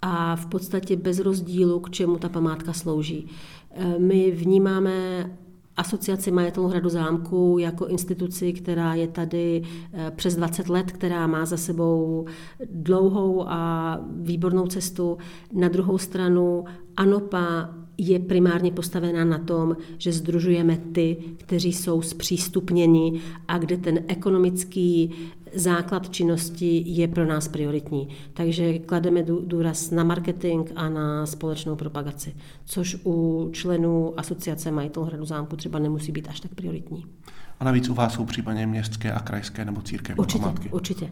A 0.02 0.36
v 0.36 0.46
podstatě 0.46 0.96
bez 0.96 1.18
rozdílu, 1.18 1.80
k 1.80 1.90
čemu 1.90 2.18
ta 2.18 2.28
památka 2.28 2.72
slouží. 2.72 3.26
E, 3.70 3.98
my 3.98 4.30
vnímáme 4.30 5.30
Asociaci 5.76 6.30
majitelů 6.30 6.68
hradu 6.68 6.88
zámku 6.88 7.56
jako 7.60 7.86
instituci, 7.86 8.52
která 8.52 8.94
je 8.94 9.08
tady 9.08 9.62
e, 9.92 10.10
přes 10.10 10.36
20 10.36 10.68
let, 10.68 10.92
která 10.92 11.26
má 11.26 11.44
za 11.44 11.56
sebou 11.56 12.26
dlouhou 12.70 13.48
a 13.48 14.00
výbornou 14.16 14.66
cestu. 14.66 15.18
Na 15.52 15.68
druhou 15.68 15.98
stranu 15.98 16.64
ANOPA 16.96 17.74
je 18.02 18.18
primárně 18.18 18.72
postavená 18.72 19.24
na 19.24 19.38
tom, 19.38 19.76
že 19.98 20.12
združujeme 20.12 20.76
ty, 20.76 21.16
kteří 21.36 21.72
jsou 21.72 22.02
zpřístupněni 22.02 23.20
a 23.48 23.58
kde 23.58 23.76
ten 23.76 24.00
ekonomický 24.08 25.10
základ 25.54 26.10
činnosti 26.10 26.82
je 26.86 27.08
pro 27.08 27.26
nás 27.26 27.48
prioritní. 27.48 28.08
Takže 28.34 28.78
klademe 28.78 29.22
důraz 29.22 29.90
na 29.90 30.04
marketing 30.04 30.70
a 30.76 30.88
na 30.88 31.26
společnou 31.26 31.76
propagaci, 31.76 32.34
což 32.64 32.96
u 33.06 33.48
členů 33.52 34.14
asociace 34.16 34.70
majitelů 34.70 35.06
hradu 35.06 35.24
zámku 35.24 35.56
třeba 35.56 35.78
nemusí 35.78 36.12
být 36.12 36.28
až 36.28 36.40
tak 36.40 36.54
prioritní. 36.54 37.04
A 37.60 37.64
navíc 37.64 37.88
u 37.88 37.94
vás 37.94 38.12
jsou 38.12 38.24
případně 38.24 38.66
městské 38.66 39.12
a 39.12 39.20
krajské 39.20 39.64
nebo 39.64 39.82
církevní 39.82 40.20
určitě, 40.20 40.42
památky. 40.42 40.68
Určitě. 40.68 41.10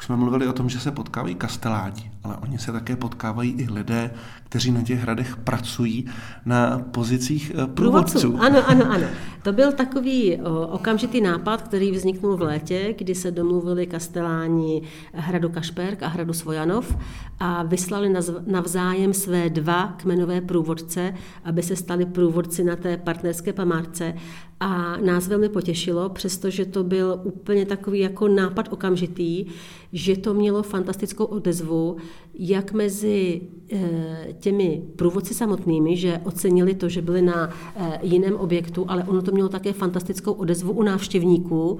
Už 0.00 0.06
jsme 0.06 0.16
mluvili 0.16 0.46
o 0.46 0.52
tom, 0.52 0.68
že 0.68 0.80
se 0.80 0.90
potkávají 0.90 1.34
kasteláni, 1.34 2.10
ale 2.24 2.36
oni 2.36 2.58
se 2.58 2.72
také 2.72 2.96
potkávají 2.96 3.50
i 3.52 3.70
lidé, 3.70 4.10
kteří 4.44 4.70
na 4.70 4.82
těch 4.82 5.00
hradech 5.00 5.36
pracují 5.36 6.06
na 6.44 6.78
pozicích 6.78 7.52
eh, 7.54 7.66
průvodců. 7.66 8.38
Ano, 8.40 8.68
ano, 8.68 8.92
ano. 8.92 9.06
To 9.42 9.52
byl 9.52 9.72
takový 9.72 10.38
okamžitý 10.70 11.20
nápad, 11.20 11.62
který 11.62 11.90
vzniknul 11.90 12.36
v 12.36 12.42
létě, 12.42 12.94
kdy 12.98 13.14
se 13.14 13.30
domluvili 13.30 13.86
kasteláni 13.86 14.82
hradu 15.12 15.48
Kašperk 15.48 16.02
a 16.02 16.08
hradu 16.08 16.32
Svojanov 16.32 16.96
a 17.38 17.62
vyslali 17.62 18.14
navzájem 18.46 19.14
své 19.14 19.50
dva 19.50 19.86
kmenové 19.86 20.40
průvodce, 20.40 21.14
aby 21.44 21.62
se 21.62 21.76
stali 21.76 22.06
průvodci 22.06 22.64
na 22.64 22.76
té 22.76 22.96
partnerské 22.96 23.52
památce. 23.52 24.14
A 24.62 24.96
nás 24.96 25.28
velmi 25.28 25.48
potěšilo, 25.48 26.08
přestože 26.08 26.64
to 26.64 26.84
byl 26.84 27.20
úplně 27.24 27.66
takový 27.66 27.98
jako 27.98 28.28
nápad 28.28 28.72
okamžitý, 28.72 29.46
že 29.92 30.16
to 30.16 30.34
mělo 30.34 30.62
fantastickou 30.62 31.24
odezvu, 31.24 31.96
jak 32.34 32.72
mezi 32.72 33.40
eh, 33.72 34.28
těmi 34.40 34.82
průvodci 34.96 35.34
samotnými, 35.34 35.96
že 35.96 36.20
ocenili 36.24 36.74
to, 36.74 36.88
že 36.88 37.02
byli 37.02 37.22
na 37.22 37.50
eh, 37.76 37.98
jiném 38.02 38.36
objektu, 38.36 38.84
ale 38.88 39.04
ono 39.04 39.22
to 39.22 39.29
mělo 39.32 39.48
také 39.48 39.72
fantastickou 39.72 40.32
odezvu 40.32 40.72
u 40.72 40.82
návštěvníků, 40.82 41.78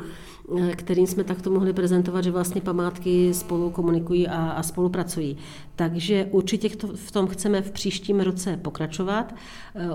eh, 0.58 0.76
kterým 0.76 1.06
jsme 1.06 1.24
takto 1.24 1.50
mohli 1.50 1.72
prezentovat, 1.72 2.24
že 2.24 2.30
vlastně 2.30 2.60
památky 2.60 3.34
spolu 3.34 3.70
komunikují 3.70 4.28
a, 4.28 4.50
a 4.50 4.62
spolupracují. 4.62 5.36
Takže 5.76 6.28
určitě 6.30 6.68
v 6.94 7.10
tom 7.10 7.26
chceme 7.26 7.62
v 7.62 7.70
příštím 7.70 8.20
roce 8.20 8.56
pokračovat. 8.56 9.34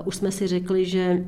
Už 0.04 0.16
jsme 0.16 0.32
si 0.32 0.46
řekli, 0.46 0.84
že 0.84 1.26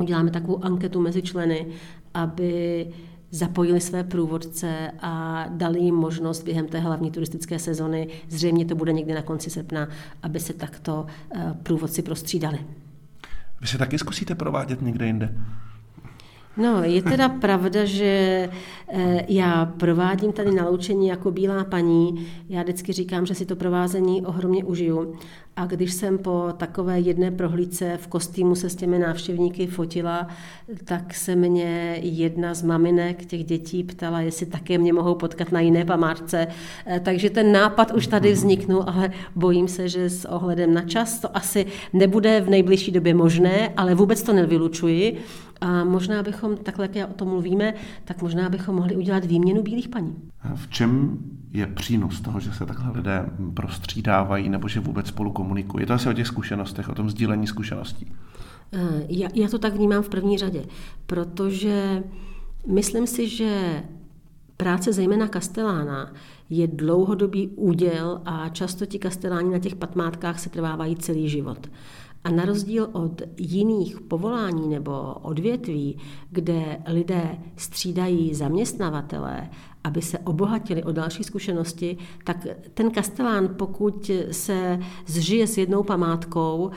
uděláme 0.00 0.30
takovou 0.30 0.64
anketu 0.64 1.00
mezi 1.00 1.22
členy, 1.22 1.66
aby 2.14 2.86
zapojili 3.30 3.80
své 3.80 4.04
průvodce 4.04 4.90
a 5.00 5.44
dali 5.48 5.80
jim 5.80 5.94
možnost 5.94 6.42
během 6.42 6.66
té 6.66 6.78
hlavní 6.78 7.10
turistické 7.10 7.58
sezony, 7.58 8.08
zřejmě 8.28 8.64
to 8.64 8.74
bude 8.74 8.92
někdy 8.92 9.14
na 9.14 9.22
konci 9.22 9.50
srpna, 9.50 9.88
aby 10.22 10.40
se 10.40 10.52
takto 10.52 11.06
eh, 11.34 11.54
průvodci 11.62 12.02
prostřídali. 12.02 12.58
Vy 13.66 13.70
se 13.70 13.78
taky 13.78 13.98
zkusíte 13.98 14.34
provádět 14.34 14.82
někde 14.82 15.06
jinde? 15.06 15.34
No, 16.56 16.82
je 16.82 17.02
teda 17.02 17.28
pravda, 17.28 17.84
že 17.84 18.48
eh, 18.88 19.26
já 19.28 19.66
provádím 19.66 20.32
tady 20.32 20.54
naloučení 20.54 21.08
jako 21.08 21.30
bílá 21.30 21.64
paní. 21.64 22.26
Já 22.48 22.62
vždycky 22.62 22.92
říkám, 22.92 23.26
že 23.26 23.34
si 23.34 23.46
to 23.46 23.56
provázení 23.56 24.26
ohromně 24.26 24.64
užiju. 24.64 25.14
A 25.58 25.66
když 25.66 25.92
jsem 25.92 26.18
po 26.18 26.48
takové 26.56 27.00
jedné 27.00 27.30
prohlídce 27.30 27.96
v 27.96 28.06
kostýmu 28.06 28.54
se 28.54 28.70
s 28.70 28.74
těmi 28.74 28.98
návštěvníky 28.98 29.66
fotila, 29.66 30.26
tak 30.84 31.14
se 31.14 31.36
mě 31.36 31.98
jedna 32.02 32.54
z 32.54 32.62
maminek 32.62 33.24
těch 33.24 33.44
dětí 33.44 33.84
ptala, 33.84 34.20
jestli 34.20 34.46
také 34.46 34.78
mě 34.78 34.92
mohou 34.92 35.14
potkat 35.14 35.52
na 35.52 35.60
jiné 35.60 35.84
památce. 35.84 36.46
Eh, 36.86 37.00
takže 37.00 37.30
ten 37.30 37.52
nápad 37.52 37.92
už 37.94 38.06
tady 38.06 38.32
vzniknul, 38.32 38.84
ale 38.86 39.10
bojím 39.36 39.68
se, 39.68 39.88
že 39.88 40.10
s 40.10 40.24
ohledem 40.24 40.74
na 40.74 40.82
čas 40.82 41.20
to 41.20 41.36
asi 41.36 41.66
nebude 41.92 42.40
v 42.40 42.50
nejbližší 42.50 42.92
době 42.92 43.14
možné, 43.14 43.72
ale 43.76 43.94
vůbec 43.94 44.22
to 44.22 44.32
nevylučuji. 44.32 45.16
A 45.60 45.84
možná 45.84 46.22
bychom, 46.22 46.56
takhle 46.56 46.88
jak 46.94 47.10
o 47.10 47.14
tom 47.14 47.28
mluvíme, 47.28 47.74
tak 48.04 48.22
možná 48.22 48.48
bychom 48.48 48.74
mohli 48.74 48.96
udělat 48.96 49.24
výměnu 49.24 49.62
bílých 49.62 49.88
paní. 49.88 50.16
V 50.54 50.70
čem 50.70 51.18
je 51.56 51.66
přínos 51.66 52.20
toho, 52.20 52.40
že 52.40 52.52
se 52.52 52.66
takhle 52.66 52.90
lidé 52.90 53.26
prostřídávají 53.54 54.48
nebo 54.48 54.68
že 54.68 54.80
vůbec 54.80 55.06
spolu 55.06 55.30
komunikují? 55.30 55.82
Je 55.82 55.86
to 55.86 55.94
asi 55.94 56.08
o 56.08 56.12
těch 56.12 56.26
zkušenostech, 56.26 56.88
o 56.88 56.94
tom 56.94 57.10
sdílení 57.10 57.46
zkušeností. 57.46 58.12
Eh, 58.72 59.06
já, 59.08 59.28
já 59.34 59.48
to 59.48 59.58
tak 59.58 59.74
vnímám 59.74 60.02
v 60.02 60.08
první 60.08 60.38
řadě, 60.38 60.64
protože 61.06 62.02
myslím 62.66 63.06
si, 63.06 63.28
že 63.28 63.82
práce 64.56 64.92
zejména 64.92 65.28
Kastelána 65.28 66.12
je 66.50 66.66
dlouhodobý 66.66 67.48
úděl 67.48 68.20
a 68.24 68.48
často 68.48 68.86
ti 68.86 68.98
kasteláni 68.98 69.50
na 69.50 69.58
těch 69.58 69.74
patmátkách 69.74 70.38
se 70.38 70.50
trvávají 70.50 70.96
celý 70.96 71.28
život. 71.28 71.70
A 72.26 72.30
na 72.30 72.44
rozdíl 72.44 72.88
od 72.92 73.22
jiných 73.36 74.00
povolání 74.00 74.68
nebo 74.68 75.14
odvětví, 75.22 75.98
kde 76.30 76.78
lidé 76.86 77.38
střídají 77.56 78.34
zaměstnavatele, 78.34 79.50
aby 79.84 80.02
se 80.02 80.18
obohatili 80.18 80.82
o 80.82 80.92
další 80.92 81.24
zkušenosti, 81.24 81.96
tak 82.24 82.46
ten 82.74 82.90
kastelán, 82.90 83.48
pokud 83.56 84.10
se 84.30 84.80
zžije 85.06 85.46
s 85.46 85.58
jednou 85.58 85.82
památkou, 85.82 86.70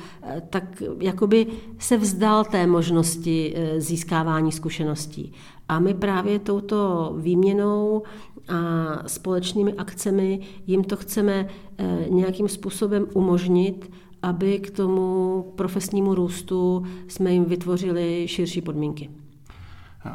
tak 0.49 0.83
jakoby 0.99 1.47
se 1.79 1.97
vzdal 1.97 2.45
té 2.45 2.67
možnosti 2.67 3.53
eh, 3.55 3.81
získávání 3.81 4.51
zkušeností. 4.51 5.33
A 5.69 5.79
my 5.79 5.93
právě 5.93 6.39
touto 6.39 7.13
výměnou 7.17 8.03
a 8.47 9.09
společnými 9.09 9.73
akcemi 9.73 10.39
jim 10.67 10.83
to 10.83 10.95
chceme 10.95 11.47
eh, 11.77 12.05
nějakým 12.09 12.47
způsobem 12.47 13.05
umožnit, 13.13 13.91
aby 14.21 14.59
k 14.59 14.71
tomu 14.71 15.43
profesnímu 15.55 16.15
růstu 16.15 16.85
jsme 17.07 17.31
jim 17.31 17.45
vytvořili 17.45 18.27
širší 18.27 18.61
podmínky. 18.61 19.09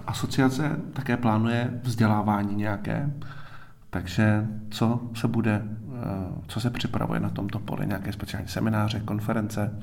Asociace 0.07 0.81
také 0.93 1.17
plánuje 1.17 1.81
vzdělávání 1.83 2.55
nějaké, 2.55 3.13
takže 3.91 4.47
co 4.71 5.01
se 5.15 5.29
bude, 5.29 5.63
eh, 5.65 6.43
co 6.49 6.61
se 6.61 6.71
připravuje 6.71 7.21
na 7.21 7.31
tomto 7.31 7.59
poli, 7.59 7.87
nějaké 7.87 8.13
speciální 8.13 8.49
semináře, 8.49 9.01
konference? 9.01 9.81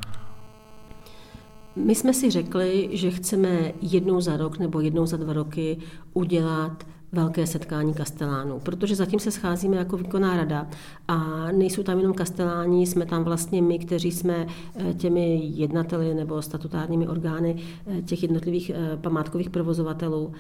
My 1.76 1.96
jsme 1.96 2.14
si 2.14 2.32
řekli, 2.32 2.90
že 2.92 3.12
chceme 3.12 3.72
jednou 3.82 4.22
za 4.22 4.38
rok 4.38 4.60
nebo 4.60 4.80
jednou 4.80 5.06
za 5.06 5.18
dva 5.18 5.34
roky 5.34 5.78
udělat 6.14 6.84
velké 7.12 7.48
setkání 7.48 7.94
kastelánů, 7.94 8.60
protože 8.60 8.96
zatím 8.96 9.20
se 9.20 9.32
scházíme 9.32 9.78
jako 9.78 9.98
výkonná 9.98 10.38
rada 10.38 10.68
a 11.08 11.48
nejsou 11.52 11.84
tam 11.84 11.98
jenom 11.98 12.14
kasteláni, 12.14 12.88
jsme 12.88 13.06
tam 13.06 13.24
vlastně 13.24 13.62
my, 13.62 13.80
kteří 13.80 14.12
jsme 14.12 14.48
eh, 14.76 14.94
těmi 14.94 15.42
jednateli 15.44 16.14
nebo 16.14 16.42
statutárními 16.42 17.08
orgány 17.08 17.56
eh, 17.88 18.02
těch 18.02 18.24
jednotlivých 18.24 18.70
eh, 18.70 18.98
památkových 18.98 19.50
provozovatelů. 19.50 20.32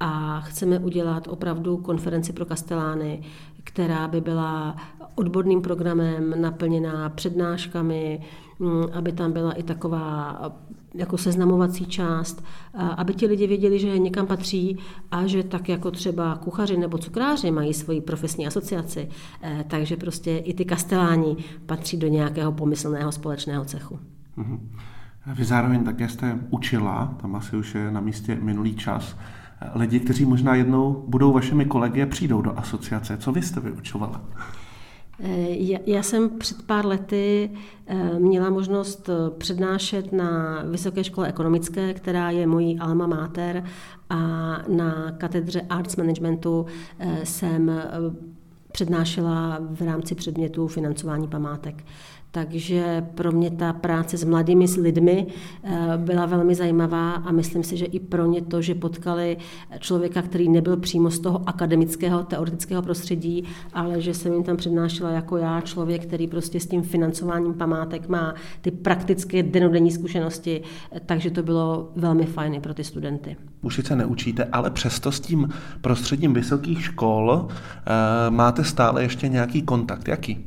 A 0.00 0.40
chceme 0.40 0.78
udělat 0.78 1.28
opravdu 1.28 1.76
konferenci 1.76 2.32
pro 2.32 2.44
kastelány, 2.44 3.22
která 3.64 4.08
by 4.08 4.20
byla 4.20 4.76
odborným 5.14 5.62
programem 5.62 6.34
naplněná 6.40 7.08
přednáškami, 7.08 8.20
mm, 8.58 8.84
aby 8.92 9.12
tam 9.12 9.32
byla 9.32 9.52
i 9.52 9.62
taková 9.62 10.40
jako 10.94 11.18
seznamovací 11.18 11.86
část, 11.86 12.44
aby 12.74 13.14
ti 13.14 13.26
lidi 13.26 13.46
věděli, 13.46 13.78
že 13.78 13.98
někam 13.98 14.26
patří 14.26 14.78
a 15.10 15.26
že 15.26 15.42
tak 15.42 15.68
jako 15.68 15.90
třeba 15.90 16.36
kuchaři 16.36 16.76
nebo 16.76 16.98
cukráři 16.98 17.50
mají 17.50 17.74
svoji 17.74 18.00
profesní 18.00 18.46
asociaci, 18.46 19.08
eh, 19.42 19.64
takže 19.68 19.96
prostě 19.96 20.36
i 20.36 20.54
ty 20.54 20.64
kasteláni 20.64 21.36
patří 21.66 21.96
do 21.96 22.08
nějakého 22.08 22.52
pomyslného 22.52 23.12
společného 23.12 23.64
cechu. 23.64 23.98
Mm-hmm. 24.38 24.58
Vy 25.34 25.44
zároveň 25.44 25.84
také 25.84 26.08
jste 26.08 26.38
učila, 26.50 27.14
tam 27.22 27.36
asi 27.36 27.56
už 27.56 27.74
je 27.74 27.90
na 27.90 28.00
místě 28.00 28.38
minulý 28.42 28.74
čas, 28.74 29.16
lidi, 29.74 30.00
kteří 30.00 30.24
možná 30.24 30.54
jednou 30.54 31.04
budou 31.08 31.32
vašimi 31.32 31.64
kolegy 31.64 32.02
a 32.02 32.06
přijdou 32.06 32.42
do 32.42 32.58
asociace. 32.58 33.16
Co 33.16 33.32
vy 33.32 33.42
jste 33.42 33.60
vyučovala? 33.60 34.20
Eh, 35.22 35.78
já 35.86 36.02
jsem 36.02 36.38
před 36.38 36.62
pár 36.62 36.86
lety 36.86 37.50
eh, 37.86 38.18
měla 38.18 38.50
možnost 38.50 39.08
eh, 39.08 39.30
přednášet 39.38 40.12
na 40.12 40.62
Vysoké 40.70 41.04
škole 41.04 41.28
ekonomické, 41.28 41.94
která 41.94 42.30
je 42.30 42.46
mojí 42.46 42.78
alma 42.78 43.06
mater 43.06 43.64
a 44.10 44.18
na 44.68 45.10
katedře 45.18 45.60
Arts 45.60 45.96
Managementu 45.96 46.66
jsem 47.24 47.70
přednášela 48.72 49.58
v 49.70 49.82
rámci 49.82 50.14
předmětu 50.14 50.66
financování 50.66 51.28
památek. 51.28 51.84
Takže 52.32 53.06
pro 53.14 53.32
mě 53.32 53.50
ta 53.50 53.72
práce 53.72 54.16
s 54.16 54.24
mladými 54.24 54.68
s 54.68 54.76
lidmi 54.76 55.26
eh, 55.64 55.92
byla 55.96 56.26
velmi 56.26 56.54
zajímavá 56.54 57.12
a 57.12 57.32
myslím 57.32 57.62
si, 57.62 57.76
že 57.76 57.84
i 57.84 58.00
pro 58.00 58.26
ně 58.26 58.42
to, 58.42 58.62
že 58.62 58.74
potkali 58.74 59.36
člověka, 59.78 60.22
který 60.22 60.48
nebyl 60.48 60.76
přímo 60.76 61.10
z 61.10 61.18
toho 61.18 61.48
akademického, 61.48 62.22
teoretického 62.22 62.82
prostředí, 62.82 63.44
ale 63.72 64.00
že 64.00 64.14
jsem 64.14 64.32
jim 64.32 64.42
tam 64.42 64.56
přednášela 64.56 65.10
jako 65.10 65.36
já, 65.36 65.60
člověk, 65.60 66.06
který 66.06 66.26
prostě 66.26 66.60
s 66.60 66.66
tím 66.66 66.82
financováním 66.82 67.54
památek 67.54 68.08
má 68.08 68.34
ty 68.60 68.70
praktické 68.70 69.42
denodenní 69.42 69.90
zkušenosti, 69.90 70.62
takže 71.06 71.30
to 71.30 71.42
bylo 71.42 71.90
velmi 71.96 72.26
fajn 72.26 72.60
pro 72.60 72.74
ty 72.74 72.84
studenty. 72.84 73.36
Už 73.62 73.74
sice 73.74 73.96
neučíte, 73.96 74.44
ale 74.44 74.70
přesto 74.70 75.12
s 75.12 75.20
tím 75.20 75.48
prostředím 75.80 76.34
vysokých 76.34 76.84
škol 76.84 77.48
e, 77.48 78.30
máte 78.60 78.70
stále 78.70 79.02
ještě 79.02 79.28
nějaký 79.28 79.62
kontakt. 79.62 80.08
Jaký? 80.08 80.46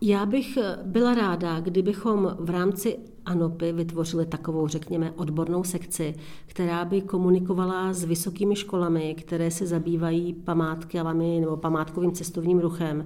Já 0.00 0.26
bych 0.26 0.56
eh, 0.56 0.78
byla 0.84 1.14
ráda, 1.14 1.60
kdybychom 1.60 2.36
v 2.38 2.50
rámci 2.50 2.98
ANOPy 3.24 3.72
vytvořili 3.72 4.26
takovou, 4.26 4.68
řekněme, 4.68 5.12
odbornou 5.16 5.64
sekci, 5.64 6.14
která 6.46 6.84
by 6.84 7.02
komunikovala 7.02 7.92
s 7.92 8.04
vysokými 8.04 8.56
školami, 8.56 9.14
které 9.14 9.50
se 9.50 9.66
zabývají 9.66 10.32
památkami 10.32 11.40
nebo 11.40 11.56
památkovým 11.56 12.12
cestovním 12.12 12.60
ruchem 12.60 13.04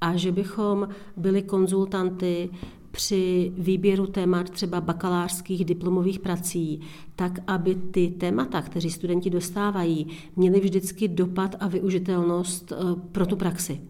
a 0.00 0.16
že 0.16 0.32
bychom 0.32 0.88
byli 1.16 1.42
konzultanty 1.42 2.50
při 2.94 3.52
výběru 3.58 4.06
témat 4.06 4.50
třeba 4.50 4.80
bakalářských 4.80 5.64
diplomových 5.64 6.18
prací, 6.18 6.80
tak 7.16 7.38
aby 7.46 7.74
ty 7.74 8.14
témata, 8.18 8.62
kteří 8.62 8.90
studenti 8.90 9.30
dostávají, 9.30 10.06
měly 10.36 10.60
vždycky 10.60 11.08
dopad 11.08 11.56
a 11.60 11.68
využitelnost 11.68 12.72
eh, 12.72 12.76
pro 13.12 13.26
tu 13.26 13.36
praxi. 13.36 13.80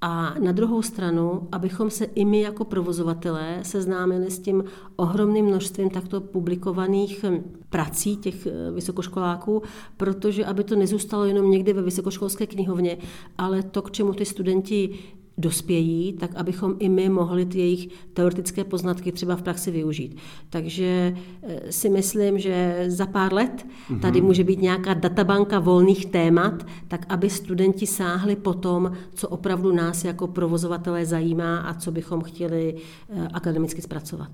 A 0.00 0.34
na 0.38 0.52
druhou 0.52 0.82
stranu, 0.82 1.48
abychom 1.52 1.90
se 1.90 2.04
i 2.04 2.24
my 2.24 2.40
jako 2.40 2.64
provozovatelé 2.64 3.58
seznámili 3.62 4.30
s 4.30 4.38
tím 4.38 4.64
ohromným 4.96 5.46
množstvím 5.46 5.90
takto 5.90 6.20
publikovaných 6.20 7.24
hm, 7.24 7.42
prací 7.70 8.16
těch 8.16 8.46
eh, 8.46 8.70
vysokoškoláků, 8.70 9.62
protože 9.96 10.44
aby 10.44 10.64
to 10.64 10.76
nezůstalo 10.76 11.24
jenom 11.24 11.50
někde 11.50 11.72
ve 11.72 11.82
vysokoškolské 11.82 12.46
knihovně, 12.46 12.98
ale 13.38 13.62
to, 13.62 13.82
k 13.82 13.90
čemu 13.90 14.12
ty 14.12 14.24
studenti 14.24 14.98
dospějí, 15.38 16.12
tak 16.12 16.34
abychom 16.34 16.76
i 16.78 16.88
my 16.88 17.08
mohli 17.08 17.46
ty 17.46 17.58
jejich 17.58 17.88
teoretické 18.12 18.64
poznatky 18.64 19.12
třeba 19.12 19.36
v 19.36 19.42
praxi 19.42 19.70
využít. 19.70 20.16
Takže 20.50 21.16
eh, 21.42 21.72
si 21.72 21.88
myslím, 21.88 22.38
že 22.38 22.84
za 22.88 23.06
pár 23.06 23.32
let 23.32 23.66
mhm. 23.90 24.00
tady 24.00 24.20
může 24.20 24.44
být 24.44 24.62
nějaká 24.62 24.94
databanka 24.94 25.58
volných 25.58 26.06
témat, 26.06 26.66
tak 26.88 27.06
aby 27.08 27.30
studenti 27.30 27.86
sáhli 27.86 28.36
po 28.36 28.54
tom, 28.54 28.92
co 29.14 29.28
opravdu 29.28 29.72
nás 29.72 30.04
jako 30.04 30.26
provozovatelé 30.26 31.06
zajímá 31.06 31.58
a 31.58 31.74
co 31.74 31.92
bychom 31.92 32.22
chtěli 32.22 32.74
eh, 33.08 33.28
akademicky 33.32 33.82
zpracovat. 33.82 34.30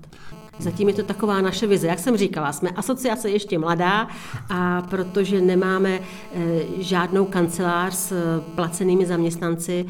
Zatím 0.59 0.87
je 0.87 0.93
to 0.93 1.03
taková 1.03 1.41
naše 1.41 1.67
vize. 1.67 1.87
Jak 1.87 1.99
jsem 1.99 2.17
říkala, 2.17 2.53
jsme 2.53 2.69
asociace 2.69 3.29
ještě 3.29 3.59
mladá 3.59 4.07
a 4.49 4.81
protože 4.81 5.41
nemáme 5.41 5.99
eh, 5.99 6.39
žádnou 6.77 7.25
kancelář 7.25 7.93
s 7.93 8.41
placenými 8.55 9.05
zaměstnanci, 9.05 9.85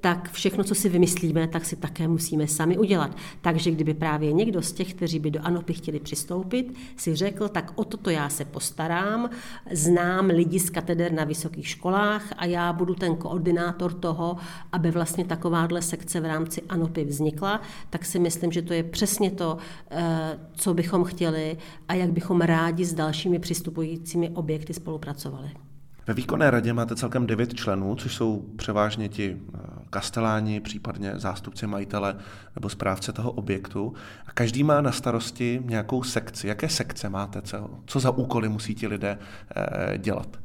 tak 0.00 0.30
všechno, 0.32 0.64
co 0.64 0.74
si 0.74 0.88
vymyslíme, 0.88 1.48
tak 1.48 1.64
si 1.64 1.76
také 1.76 2.08
musíme 2.08 2.46
sami 2.46 2.78
udělat. 2.78 3.16
Takže 3.40 3.70
kdyby 3.70 3.94
právě 3.94 4.32
někdo 4.32 4.62
z 4.62 4.72
těch, 4.72 4.94
kteří 4.94 5.18
by 5.18 5.30
do 5.30 5.40
ANOPy 5.42 5.72
chtěli 5.72 6.00
přistoupit, 6.00 6.74
si 6.96 7.14
řekl, 7.14 7.48
tak 7.48 7.72
o 7.74 7.84
toto 7.84 8.10
já 8.10 8.28
se 8.28 8.44
postarám, 8.44 9.30
znám 9.72 10.26
lidi 10.26 10.60
z 10.60 10.70
kateder 10.70 11.12
na 11.12 11.24
vysokých 11.24 11.68
školách 11.68 12.22
a 12.36 12.44
já 12.44 12.72
budu 12.72 12.94
ten 12.94 13.16
koordinátor 13.16 13.92
toho, 13.92 14.36
aby 14.72 14.90
vlastně 14.90 15.24
takováhle 15.24 15.82
sekce 15.82 16.20
v 16.20 16.24
rámci 16.24 16.62
ANOPy 16.68 17.04
vznikla, 17.04 17.60
tak 17.90 18.04
si 18.04 18.18
myslím, 18.18 18.52
že 18.52 18.62
to 18.62 18.72
je 18.72 18.82
přesně 18.82 19.30
to, 19.30 19.58
eh, 19.90 20.07
co 20.52 20.74
bychom 20.74 21.04
chtěli 21.04 21.56
a 21.88 21.94
jak 21.94 22.12
bychom 22.12 22.40
rádi 22.40 22.84
s 22.84 22.94
dalšími 22.94 23.38
přistupujícími 23.38 24.30
objekty 24.30 24.74
spolupracovali. 24.74 25.50
Ve 26.08 26.14
výkonné 26.14 26.50
radě 26.50 26.72
máte 26.72 26.96
celkem 26.96 27.26
devět 27.26 27.54
členů, 27.54 27.94
což 27.94 28.14
jsou 28.14 28.44
převážně 28.56 29.08
ti 29.08 29.36
eh, 29.36 29.58
kasteláni, 29.90 30.60
případně 30.60 31.12
zástupci 31.16 31.66
majitele 31.66 32.16
nebo 32.54 32.68
správce 32.68 33.12
toho 33.12 33.30
objektu. 33.30 33.92
A 34.26 34.32
každý 34.32 34.62
má 34.62 34.80
na 34.80 34.92
starosti 34.92 35.62
nějakou 35.64 36.02
sekci. 36.02 36.46
Jaké 36.48 36.68
sekce 36.68 37.08
máte? 37.08 37.42
Co, 37.42 37.70
co 37.86 38.00
za 38.00 38.10
úkoly 38.10 38.48
musí 38.48 38.74
ti 38.74 38.86
lidé 38.86 39.18
eh, 39.56 39.98
dělat? 39.98 40.38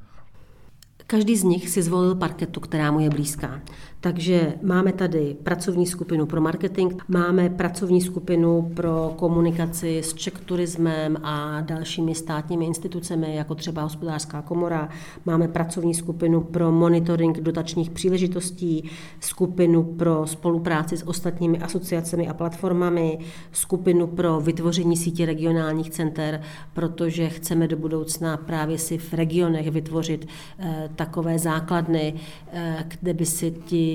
Každý 1.08 1.38
z 1.38 1.44
nich 1.44 1.70
si 1.70 1.82
zvolil 1.82 2.16
parketu, 2.16 2.60
která 2.60 2.92
mu 2.92 3.00
je 3.00 3.10
blízká. 3.10 3.62
Takže 4.04 4.54
máme 4.62 4.94
tady 4.94 5.36
pracovní 5.44 5.86
skupinu 5.86 6.26
pro 6.26 6.42
marketing, 6.42 6.94
máme 7.08 7.50
pracovní 7.50 8.02
skupinu 8.02 8.72
pro 8.76 9.14
komunikaci 9.16 10.00
s 10.00 10.14
Czech 10.14 10.34
turismem 10.34 11.18
a 11.24 11.62
dalšími 11.62 12.16
státními 12.16 12.66
institucemi, 12.66 13.36
jako 13.36 13.56
třeba 13.56 13.82
hospodářská 13.82 14.42
komora, 14.42 14.90
máme 15.26 15.48
pracovní 15.48 15.94
skupinu 15.94 16.42
pro 16.42 16.72
monitoring 16.72 17.40
dotačních 17.40 17.90
příležitostí, 17.90 18.90
skupinu 19.20 19.84
pro 19.84 20.28
spolupráci 20.28 20.98
s 20.98 21.08
ostatními 21.08 21.60
asociacemi 21.60 22.28
a 22.28 22.34
platformami, 22.34 23.20
skupinu 23.52 24.08
pro 24.08 24.40
vytvoření 24.40 24.98
sítě 24.98 25.26
regionálních 25.26 25.90
center, 25.90 26.42
protože 26.74 27.30
chceme 27.30 27.68
do 27.68 27.78
budoucna 27.78 28.38
právě 28.38 28.78
si 28.78 28.98
v 28.98 29.14
regionech 29.14 29.72
vytvořit 29.72 30.28
eh, 30.60 30.90
takové 30.96 31.40
základny, 31.40 32.14
eh, 32.52 32.86
kde 33.00 33.14
by 33.14 33.26
si 33.26 33.52
ti 33.52 33.93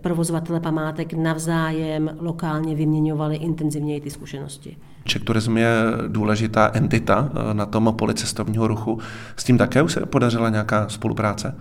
provozovatele 0.00 0.60
památek 0.60 1.12
navzájem 1.12 2.10
lokálně 2.18 2.74
vyměňovali 2.74 3.36
intenzivněji 3.36 4.00
ty 4.00 4.10
zkušenosti. 4.10 4.76
Czech 5.04 5.24
Tourism 5.24 5.56
je 5.56 5.72
důležitá 6.08 6.70
entita 6.74 7.30
eh, 7.34 7.54
na 7.54 7.66
tom 7.66 7.94
poli 7.98 8.14
cestovního 8.14 8.68
ruchu. 8.68 8.98
S 9.36 9.44
tím 9.44 9.58
také 9.58 9.82
už 9.82 9.92
se 9.92 10.06
podařila 10.06 10.48
nějaká 10.48 10.88
spolupráce? 10.88 11.54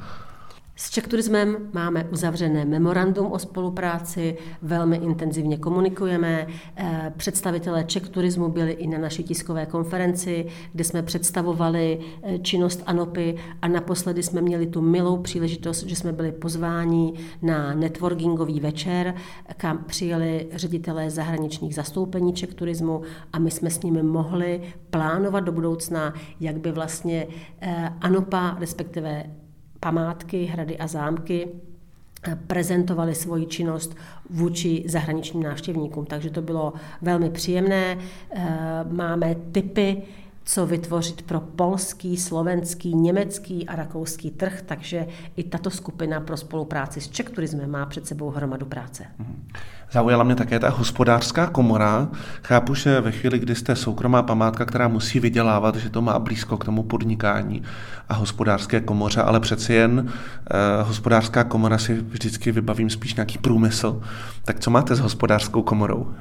S 0.81 0.89
Czech 0.89 1.07
Turismem 1.07 1.69
máme 1.73 2.03
uzavřené 2.03 2.65
memorandum 2.65 3.31
o 3.31 3.39
spolupráci, 3.39 4.37
velmi 4.61 4.97
intenzivně 4.97 5.57
komunikujeme. 5.57 6.47
Eh, 6.75 7.13
představitelé 7.17 7.83
Czech 7.83 8.09
Turismu 8.09 8.49
byli 8.49 8.71
i 8.71 8.87
na 8.87 8.97
naší 8.97 9.23
tiskové 9.23 9.65
konferenci, 9.65 10.45
kde 10.73 10.83
jsme 10.83 11.03
představovali 11.03 11.99
eh, 12.23 12.39
činnost 12.39 12.83
ANOPy 12.85 13.35
a 13.61 13.67
naposledy 13.67 14.23
jsme 14.23 14.41
měli 14.41 14.67
tu 14.67 14.81
milou 14.81 15.17
příležitost, 15.17 15.83
že 15.83 15.95
jsme 15.95 16.11
byli 16.11 16.31
pozváni 16.31 17.13
na 17.41 17.73
networkingový 17.73 18.59
večer, 18.59 19.15
kam 19.57 19.83
přijeli 19.83 20.47
ředitelé 20.53 21.09
zahraničních 21.09 21.75
zastoupení 21.75 22.33
Czech 22.33 22.53
Turismu 22.53 23.01
a 23.33 23.39
my 23.39 23.51
jsme 23.51 23.69
s 23.69 23.83
nimi 23.83 24.03
mohli 24.03 24.61
plánovat 24.89 25.43
do 25.43 25.51
budoucna, 25.51 26.13
jak 26.39 26.57
by 26.57 26.71
vlastně 26.71 27.27
eh, 27.61 27.93
ANOPA, 28.01 28.57
respektive 28.59 29.40
památky, 29.81 30.45
hrady 30.45 30.77
a 30.77 30.87
zámky 30.87 31.47
eh, 31.47 32.37
prezentovali 32.47 33.15
svoji 33.15 33.45
činnost 33.45 33.95
vůči 34.29 34.83
zahraničním 34.87 35.43
návštěvníkům. 35.43 36.05
Takže 36.05 36.29
to 36.29 36.41
bylo 36.41 36.73
velmi 37.01 37.29
příjemné. 37.29 37.97
Eh, 38.31 38.85
máme 38.91 39.35
typy 39.51 40.03
co 40.43 40.65
vytvořit 40.65 41.21
pro 41.21 41.39
polský, 41.39 42.17
slovenský, 42.17 42.95
německý 42.95 43.67
a 43.67 43.75
rakouský 43.75 44.31
trh, 44.31 44.61
takže 44.65 45.07
i 45.35 45.43
tato 45.43 45.69
skupina 45.69 46.19
pro 46.19 46.37
spolupráci 46.37 47.01
s 47.01 47.09
Czech 47.09 47.29
Turismem 47.29 47.71
má 47.71 47.85
před 47.85 48.07
sebou 48.07 48.29
hromadu 48.29 48.65
práce. 48.65 49.03
Mhm. 49.19 49.47
Zaujala 49.91 50.23
mě 50.23 50.35
také 50.35 50.59
ta 50.59 50.69
hospodářská 50.69 51.47
komora. 51.47 52.07
Chápu, 52.43 52.75
že 52.75 53.01
ve 53.01 53.11
chvíli, 53.11 53.39
kdy 53.39 53.55
jste 53.55 53.75
soukromá 53.75 54.23
památka, 54.23 54.65
která 54.65 54.87
musí 54.87 55.19
vydělávat, 55.19 55.75
že 55.75 55.89
to 55.89 56.01
má 56.01 56.19
blízko 56.19 56.57
k 56.57 56.65
tomu 56.65 56.83
podnikání 56.83 57.63
a 58.09 58.13
hospodářské 58.13 58.81
komoře, 58.81 59.21
ale 59.21 59.39
přeci 59.39 59.73
jen 59.73 60.09
eh, 60.09 60.83
hospodářská 60.83 61.43
komora 61.43 61.77
si 61.77 61.93
vždycky 61.93 62.51
vybavím 62.51 62.89
spíš 62.89 63.15
nějaký 63.15 63.37
průmysl. 63.37 64.01
Tak 64.45 64.59
co 64.59 64.71
máte 64.71 64.95
s 64.95 64.99
hospodářskou 64.99 65.61
komorou? 65.61 66.13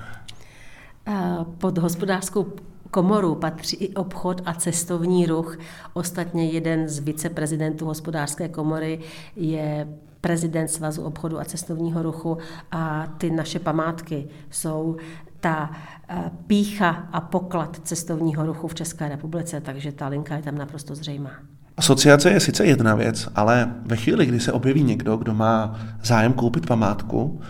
Eh, 1.06 1.36
pod 1.58 1.78
hospodářskou 1.78 2.52
komoru 2.90 3.34
patří 3.34 3.76
i 3.76 3.94
obchod 3.94 4.42
a 4.44 4.54
cestovní 4.54 5.26
ruch. 5.26 5.58
Ostatně 5.92 6.50
jeden 6.50 6.88
z 6.88 6.98
viceprezidentů 6.98 7.86
hospodářské 7.86 8.48
komory 8.48 9.00
je 9.36 9.88
prezident 10.20 10.68
Svazu 10.68 11.02
obchodu 11.02 11.40
a 11.40 11.44
cestovního 11.44 12.02
ruchu 12.02 12.38
a 12.70 13.06
ty 13.18 13.30
naše 13.30 13.58
památky 13.58 14.28
jsou 14.50 14.96
ta 15.40 15.70
eh, 16.08 16.30
pícha 16.46 17.08
a 17.12 17.20
poklad 17.20 17.80
cestovního 17.84 18.46
ruchu 18.46 18.68
v 18.68 18.74
České 18.74 19.08
republice, 19.08 19.60
takže 19.60 19.92
ta 19.92 20.08
linka 20.08 20.36
je 20.36 20.42
tam 20.42 20.58
naprosto 20.58 20.94
zřejmá. 20.94 21.30
Asociace 21.76 22.30
je 22.30 22.40
sice 22.40 22.64
jedna 22.66 22.94
věc, 22.94 23.28
ale 23.34 23.74
ve 23.86 23.96
chvíli, 23.96 24.26
kdy 24.26 24.40
se 24.40 24.52
objeví 24.52 24.82
někdo, 24.82 25.16
kdo 25.16 25.34
má 25.34 25.80
zájem 26.02 26.32
koupit 26.32 26.66
památku, 26.66 27.40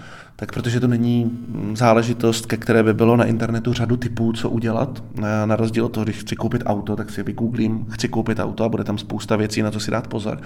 tak 0.41 0.53
protože 0.53 0.81
to 0.81 0.89
není 0.89 1.25
mm, 1.25 1.77
záležitost, 1.77 2.47
ke 2.47 2.57
které 2.57 2.83
by 2.83 2.95
bylo 2.95 3.17
na 3.17 3.25
internetu 3.25 3.73
řadu 3.73 3.97
typů, 3.97 4.33
co 4.33 4.51
udělat. 4.51 5.05
Na 5.45 5.57
rozdíl 5.57 5.85
od 5.85 5.89
toho, 5.89 6.05
když 6.05 6.17
chci 6.17 6.37
koupit 6.37 6.63
auto, 6.67 6.97
tak 6.97 7.11
si 7.11 7.23
vygooglím, 7.23 7.87
chci 7.91 8.09
koupit 8.09 8.39
auto 8.39 8.65
a 8.65 8.69
bude 8.69 8.85
tam 8.85 8.99
spousta 8.99 9.37
věcí, 9.37 9.63
na 9.63 9.71
co 9.71 9.81
si 9.81 9.91
dát 9.91 10.07
pozor. 10.07 10.41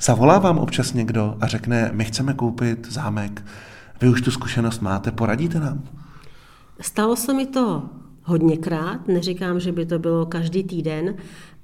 Zavolá 0.00 0.38
vám 0.38 0.58
občas 0.58 0.92
někdo 0.92 1.36
a 1.40 1.46
řekne, 1.46 1.90
my 1.94 2.04
chceme 2.04 2.34
koupit 2.34 2.86
zámek, 2.90 3.44
vy 4.00 4.08
už 4.08 4.22
tu 4.22 4.30
zkušenost 4.30 4.80
máte, 4.80 5.12
poradíte 5.12 5.60
nám? 5.60 5.82
Stalo 6.80 7.16
se 7.16 7.34
mi 7.34 7.46
to 7.46 7.82
hodněkrát, 8.22 9.08
neříkám, 9.08 9.60
že 9.60 9.72
by 9.72 9.86
to 9.86 9.98
bylo 9.98 10.26
každý 10.26 10.64
týden, 10.64 11.14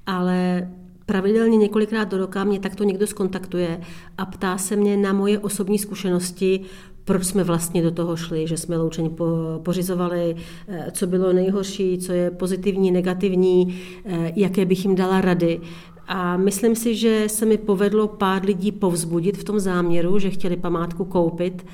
ale 0.07 0.69
pravidelně 1.07 1.57
několikrát 1.57 2.05
do 2.05 2.19
roka 2.19 2.45
mě 2.45 2.61
takto 2.61 2.85
někdo 2.85 3.07
skontaktuje 3.07 3.81
a 4.19 4.27
ptá 4.27 4.59
se 4.59 4.77
mě 4.77 4.97
na 4.97 5.13
moje 5.13 5.39
osobní 5.39 5.79
zkušenosti, 5.79 6.61
proč 7.05 7.25
jsme 7.25 7.45
vlastně 7.45 7.83
do 7.83 7.91
toho 7.91 8.17
šli, 8.17 8.47
že 8.47 8.57
jsme 8.57 8.77
loučení 8.77 9.17
pořizovali, 9.63 10.37
eh, 10.69 10.91
co 10.93 11.07
bylo 11.07 11.33
nejhorší, 11.33 11.99
co 11.99 12.13
je 12.13 12.31
pozitivní, 12.31 12.91
negativní, 12.91 13.81
eh, 14.05 14.33
jaké 14.37 14.65
bych 14.65 14.85
jim 14.85 14.95
dala 14.95 15.21
rady. 15.21 15.61
A 16.07 16.37
myslím 16.37 16.77
si, 16.77 16.95
že 16.95 17.25
se 17.27 17.47
mi 17.47 17.59
povedlo 17.59 18.09
pár 18.09 18.45
lidí 18.45 18.73
povzbudit 18.73 19.37
v 19.37 19.45
tom 19.45 19.61
záměru, 19.61 20.19
že 20.19 20.31
chtěli 20.31 20.57
památku 20.57 21.05
koupit 21.05 21.67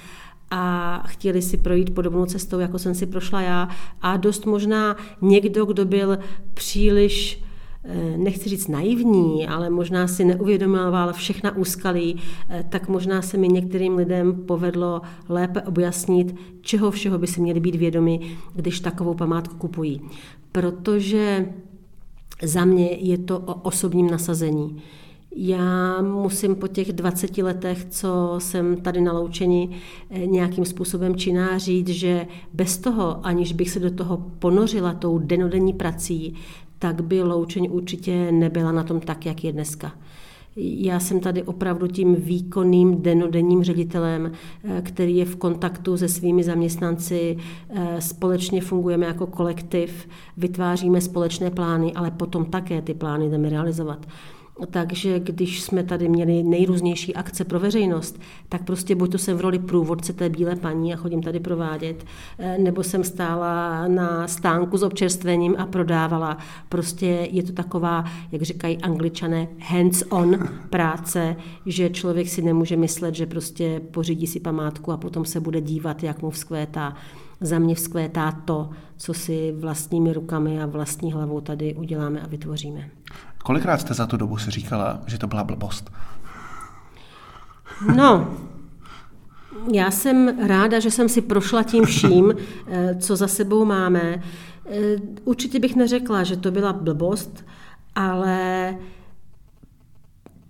a 0.51 1.03
chtěli 1.07 1.43
si 1.43 1.57
projít 1.57 1.95
podobnou 1.95 2.27
cestou, 2.27 2.59
jako 2.59 2.79
jsem 2.79 2.95
si 2.95 3.07
prošla 3.07 3.41
já. 3.41 3.69
A 4.01 4.17
dost 4.17 4.47
možná 4.47 4.97
někdo, 5.21 5.65
kdo 5.65 5.85
byl 5.85 6.19
příliš 6.55 7.43
nechci 8.17 8.49
říct 8.49 8.69
naivní, 8.69 9.49
ale 9.49 9.71
možná 9.71 10.09
si 10.09 10.25
neuvědomoval 10.25 11.13
všechna 11.13 11.57
úskalí, 11.57 12.17
eh, 12.49 12.65
tak 12.69 12.89
možná 12.89 13.23
se 13.23 13.37
mi 13.37 13.49
některým 13.49 13.97
lidem 13.97 14.45
povedlo 14.47 15.01
lépe 15.29 15.63
objasnit, 15.63 16.35
čeho 16.61 16.91
všeho 16.91 17.19
by 17.19 17.27
si 17.27 17.41
měli 17.41 17.61
být 17.61 17.75
vědomi, 17.75 18.21
když 18.55 18.81
takovou 18.81 19.15
památku 19.15 19.57
kupují. 19.57 20.01
Protože 20.53 21.53
za 22.43 22.65
mě 22.65 22.91
je 22.91 23.19
to 23.19 23.39
o 23.39 23.55
osobním 23.55 24.11
nasazení. 24.11 24.83
Já 25.37 26.03
musím 26.03 26.55
po 26.55 26.69
těch 26.69 26.93
20 26.93 27.43
letech, 27.43 27.87
co 27.91 28.35
jsem 28.39 28.77
tady 28.77 29.01
na 29.01 29.13
loučení, 29.13 29.71
eh, 30.11 30.27
nějakým 30.27 30.65
způsobem 30.65 31.17
činná 31.17 31.59
říct, 31.59 31.89
že 31.89 32.27
bez 32.53 32.79
toho, 32.79 33.27
aniž 33.27 33.53
bych 33.53 33.71
se 33.71 33.81
do 33.81 33.91
toho 33.91 34.17
ponořila 34.39 34.93
tou 34.93 35.19
denodenní 35.19 35.73
prací, 35.73 36.35
tak 36.79 37.03
by 37.03 37.23
loučeň 37.23 37.69
určitě 37.71 38.33
nebyla 38.33 38.73
na 38.73 38.83
tom 38.83 39.01
tak, 39.01 39.27
jak 39.27 39.45
je 39.45 39.53
dneska. 39.53 39.93
Já 40.61 41.01
jsem 41.01 41.21
tady 41.21 41.43
opravdu 41.43 41.87
tím 41.87 42.15
výkonným 42.15 43.03
denodenním 43.03 43.65
ředitelem, 43.65 44.33
eh, 44.65 44.83
který 44.83 45.17
je 45.17 45.25
v 45.25 45.37
kontaktu 45.37 45.97
se 45.97 46.09
svými 46.09 46.45
zaměstnanci, 46.45 47.37
eh, 47.71 48.01
společně 48.01 48.61
fungujeme 48.61 49.07
jako 49.07 49.27
kolektiv, 49.27 50.09
vytváříme 50.37 51.01
společné 51.01 51.51
plány, 51.51 51.93
ale 51.93 52.11
potom 52.11 52.45
také 52.45 52.83
ty 52.83 52.95
plány 52.95 53.31
jdeme 53.31 53.49
realizovat. 53.49 54.07
Takže 54.67 55.21
když 55.21 55.63
jsme 55.63 55.83
tady 55.83 56.09
měli 56.09 56.43
nejrůznější 56.43 57.15
akce 57.15 57.45
pro 57.45 57.61
veřejnost, 57.61 58.21
tak 58.49 58.65
prostě 58.65 58.95
buď 58.95 59.13
to 59.13 59.19
jsem 59.19 59.37
v 59.37 59.41
roli 59.41 59.59
průvodce 59.59 60.13
té 60.13 60.29
bílé 60.29 60.57
paní 60.57 60.95
a 60.95 60.97
chodím 60.97 61.23
tady 61.23 61.41
provádět, 61.41 62.05
eh, 62.39 62.59
nebo 62.59 62.83
jsem 62.83 63.05
stála 63.05 63.89
na 63.89 64.29
stánku 64.29 64.77
s 64.77 64.83
občerstvením 64.83 65.55
a 65.59 65.67
prodávala. 65.67 66.39
Prostě 66.69 67.29
je 67.31 67.43
to 67.43 67.53
taková, 67.53 68.05
jak 68.33 68.43
říkají 68.43 68.79
angličané, 68.79 69.49
hands-on 69.59 70.49
práce, 70.71 71.37
že 71.67 71.91
člověk 71.91 72.29
si 72.29 72.43
nemůže 72.43 72.77
myslet, 72.77 73.15
že 73.15 73.27
prostě 73.27 73.81
pořídí 73.91 74.27
si 74.27 74.41
památku 74.41 74.93
a 74.93 74.97
potom 74.97 75.25
se 75.25 75.41
bude 75.41 75.61
dívat, 75.61 76.03
jak 76.03 76.23
mu 76.23 76.31
vzkvétá. 76.31 76.97
Za 77.41 77.59
mě 77.59 77.75
vzkvétá 77.75 78.33
to, 78.33 78.71
co 78.97 79.15
si 79.15 79.53
vlastními 79.53 80.13
rukami 80.13 80.63
a 80.63 80.67
vlastní 80.67 81.13
hlavou 81.13 81.41
tady 81.41 81.75
uděláme 81.75 82.21
a 82.21 82.27
vytvoříme. 82.27 82.91
Kolikrát 83.43 83.81
jste 83.81 83.95
za 83.95 84.07
tu 84.07 84.17
dobu 84.17 84.39
si 84.39 84.51
říkala, 84.51 84.99
že 85.07 85.19
to 85.19 85.27
byla 85.27 85.45
blbost? 85.45 85.91
No, 87.95 88.37
já 89.73 89.91
jsem 89.91 90.47
ráda, 90.47 90.81
že 90.81 90.91
jsem 90.91 91.09
si 91.09 91.21
prošla 91.21 91.63
tím 91.63 91.85
vším, 91.85 92.35
eh, 92.67 92.95
co 92.95 93.17
za 93.17 93.29
sebou 93.29 93.65
máme. 93.65 94.23
Eh, 94.71 94.97
určitě 95.25 95.61
bych 95.61 95.77
neřekla, 95.77 96.25
že 96.25 96.37
to 96.37 96.51
byla 96.51 96.73
blbost, 96.73 97.45
ale 97.95 98.75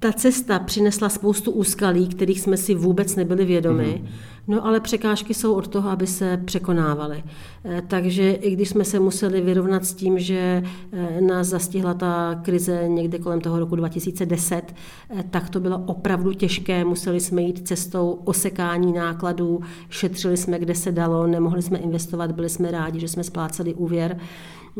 ta 0.00 0.12
cesta 0.12 0.58
přinesla 0.58 1.08
spoustu 1.08 1.50
úskalí, 1.50 2.08
kterých 2.08 2.40
jsme 2.40 2.56
si 2.56 2.74
vůbec 2.74 3.16
nebyli 3.16 3.44
vědomi, 3.44 3.98
mm. 4.02 4.08
no 4.48 4.66
ale 4.66 4.80
překážky 4.80 5.34
jsou 5.34 5.54
od 5.54 5.68
toho, 5.68 5.90
aby 5.90 6.06
se 6.06 6.40
překonávaly. 6.44 7.24
Eh, 7.64 7.82
takže 7.88 8.32
i 8.32 8.50
když 8.50 8.68
jsme 8.68 8.84
se 8.84 9.00
museli 9.00 9.40
vyrovnat 9.40 9.84
s 9.84 9.94
tím, 9.94 10.18
že 10.18 10.62
eh, 10.92 11.20
nás 11.20 11.46
zastihla 11.46 11.94
ta 11.94 12.40
krize 12.44 12.88
někde 12.88 13.18
kolem 13.18 13.40
toho 13.40 13.58
roku 13.58 13.76
2010, 13.76 14.74
eh, 15.10 15.24
tak 15.30 15.50
to 15.50 15.60
bylo 15.60 15.78
opravdu 15.78 16.32
těžké. 16.32 16.84
Museli 16.84 17.20
jsme 17.20 17.42
jít 17.42 17.68
cestou 17.68 18.10
osekání 18.24 18.92
nákladů, 18.92 19.60
šetřili 19.90 20.36
jsme, 20.36 20.58
kde 20.58 20.74
se 20.74 20.92
dalo, 20.92 21.26
nemohli 21.26 21.62
jsme 21.62 21.78
investovat, 21.78 22.32
byli 22.32 22.48
jsme 22.48 22.70
rádi, 22.70 23.00
že 23.00 23.08
jsme 23.08 23.24
spláceli 23.24 23.74
úvěr. 23.74 24.18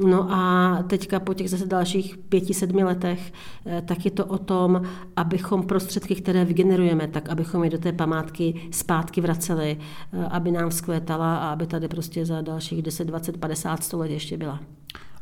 No 0.07 0.33
a 0.33 0.83
teďka 0.87 1.21
po 1.21 1.35
těch 1.35 1.51
zase 1.51 1.67
dalších 1.67 2.19
pěti, 2.19 2.55
sedmi 2.55 2.85
letech, 2.85 3.33
eh, 3.67 3.83
tak 3.83 4.05
je 4.05 4.11
to 4.11 4.25
o 4.27 4.39
tom, 4.39 4.83
abychom 5.17 5.63
prostředky, 5.63 6.15
které 6.15 6.45
vygenerujeme, 6.45 7.09
tak 7.09 7.29
abychom 7.29 7.65
je 7.65 7.71
do 7.71 7.79
té 7.79 7.93
památky 7.93 8.69
zpátky 8.71 9.21
vraceli, 9.21 9.79
eh, 10.13 10.25
aby 10.25 10.51
nám 10.51 10.71
vzkvétala 10.71 11.37
a 11.37 11.53
aby 11.53 11.67
tady 11.67 11.89
prostě 11.89 12.27
za 12.27 12.41
dalších 12.41 12.83
10, 12.83 13.05
20, 13.05 13.37
50, 13.37 13.85
100 13.85 13.99
let 13.99 14.11
ještě 14.11 14.37
byla. 14.37 14.61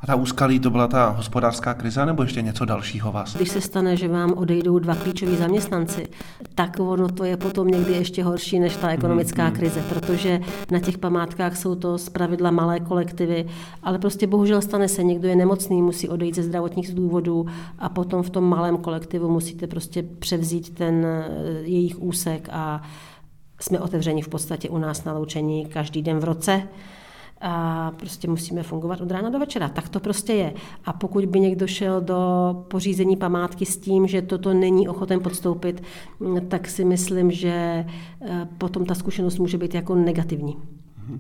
A 0.07 0.13
ta 0.13 0.15
úskalí 0.15 0.61
to 0.61 0.71
byla 0.71 0.89
ta 0.89 1.09
hospodářská 1.09 1.75
krize 1.75 2.07
nebo 2.07 2.23
ještě 2.23 2.43
něco 2.43 2.65
dalšího 2.65 3.13
vás? 3.13 3.37
Když 3.37 3.49
se 3.49 3.61
stane, 3.61 3.97
že 3.97 4.09
vám 4.09 4.33
odejdou 4.33 4.79
dva 4.79 4.95
klíčoví 4.95 5.37
zaměstnanci, 5.37 6.09
tak 6.55 6.81
ono 6.81 7.09
to 7.09 7.25
je 7.25 7.37
potom 7.37 7.69
někdy 7.69 7.93
ještě 7.93 8.25
horší 8.25 8.61
než 8.61 8.77
ta 8.77 8.91
ekonomická 8.91 9.51
mm-hmm. 9.51 9.57
krize, 9.57 9.85
protože 9.89 10.41
na 10.71 10.81
těch 10.81 10.99
památkách 10.99 11.57
jsou 11.57 11.75
to 11.75 11.99
zpravidla 11.99 12.51
malé 12.51 12.81
kolektivy, 12.81 13.47
ale 13.83 13.99
prostě 13.99 14.27
bohužel 14.27 14.63
stane 14.63 14.89
se, 14.89 15.05
někdo 15.05 15.29
je 15.29 15.37
nemocný, 15.37 15.83
musí 15.83 16.09
odejít 16.09 16.35
ze 16.35 16.43
zdravotních 16.43 16.95
důvodů 16.95 17.47
a 17.79 17.89
potom 17.89 18.23
v 18.23 18.31
tom 18.31 18.45
malém 18.45 18.77
kolektivu 18.77 19.31
musíte 19.31 19.67
prostě 19.67 20.03
převzít 20.03 20.75
ten 20.75 21.07
eh, 21.07 21.29
jejich 21.63 22.03
úsek 22.03 22.49
a 22.53 22.83
jsme 23.61 23.81
otevřeni 23.81 24.23
v 24.23 24.29
podstatě 24.29 24.69
u 24.69 24.79
nás 24.79 25.05
na 25.05 25.13
loučení 25.13 25.67
každý 25.67 26.03
den 26.03 26.19
v 26.19 26.25
roce 26.25 26.63
a 27.41 27.91
prostě 27.91 28.29
musíme 28.29 28.63
fungovat 28.63 29.01
od 29.01 29.11
rána 29.11 29.31
do 29.31 29.39
večera. 29.39 29.69
Tak 29.69 29.89
to 29.89 30.01
prostě 30.01 30.33
je. 30.33 30.55
A 30.85 30.93
pokud 30.93 31.25
by 31.25 31.41
někdo 31.41 31.67
šel 31.67 32.01
do 32.01 32.17
pořízení 32.69 33.17
památky 33.17 33.67
s 33.67 33.79
tím, 33.79 34.07
že 34.07 34.23
toto 34.23 34.55
není 34.55 34.89
ochoten 34.89 35.21
podstoupit, 35.21 35.83
tak 36.49 36.69
si 36.69 36.85
myslím, 36.85 37.31
že 37.31 37.85
eh, 38.23 38.49
potom 38.59 38.87
ta 38.87 38.95
zkušenost 38.95 39.39
může 39.39 39.59
být 39.59 39.75
jako 39.75 39.95
negativní. 39.95 40.57
Mm-hmm. 40.57 41.19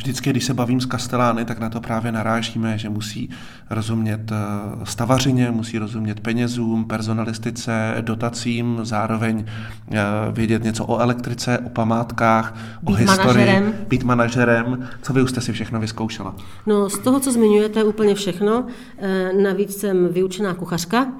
Vždycky, 0.00 0.30
když 0.30 0.44
se 0.44 0.54
bavím 0.54 0.80
s 0.80 0.86
kastelány, 0.86 1.44
tak 1.44 1.58
na 1.58 1.68
to 1.68 1.80
právě 1.80 2.12
narážíme, 2.12 2.78
že 2.78 2.88
musí 2.88 3.30
rozumět 3.70 4.32
eh, 4.32 4.36
stavařině, 4.84 5.50
musí 5.50 5.78
rozumět 5.78 6.20
penězům, 6.20 6.84
personalistice, 6.84 7.94
dotacím, 8.00 8.78
zároveň 8.82 9.44
eh, 9.44 9.98
vědět 10.32 10.64
něco 10.64 10.84
o 10.84 10.98
elektrice, 10.98 11.58
o 11.58 11.68
památkách, 11.68 12.54
být 12.82 12.92
o 12.92 12.96
historii, 12.96 13.46
manažerem. 13.46 13.74
být 13.88 14.02
manažerem. 14.02 14.88
Co 15.02 15.12
vy 15.12 15.22
už 15.22 15.30
jste 15.30 15.40
si 15.40 15.52
všechno 15.52 15.80
vyzkoušela? 15.80 16.34
No, 16.66 16.90
z 16.90 16.98
toho, 16.98 17.20
co 17.20 17.32
zmiňujete, 17.32 17.84
úplně 17.84 18.14
všechno. 18.14 18.66
Eh, 18.98 19.32
navíc 19.42 19.76
jsem 19.76 20.08
vyučená 20.08 20.54
kuchařka, 20.54 21.12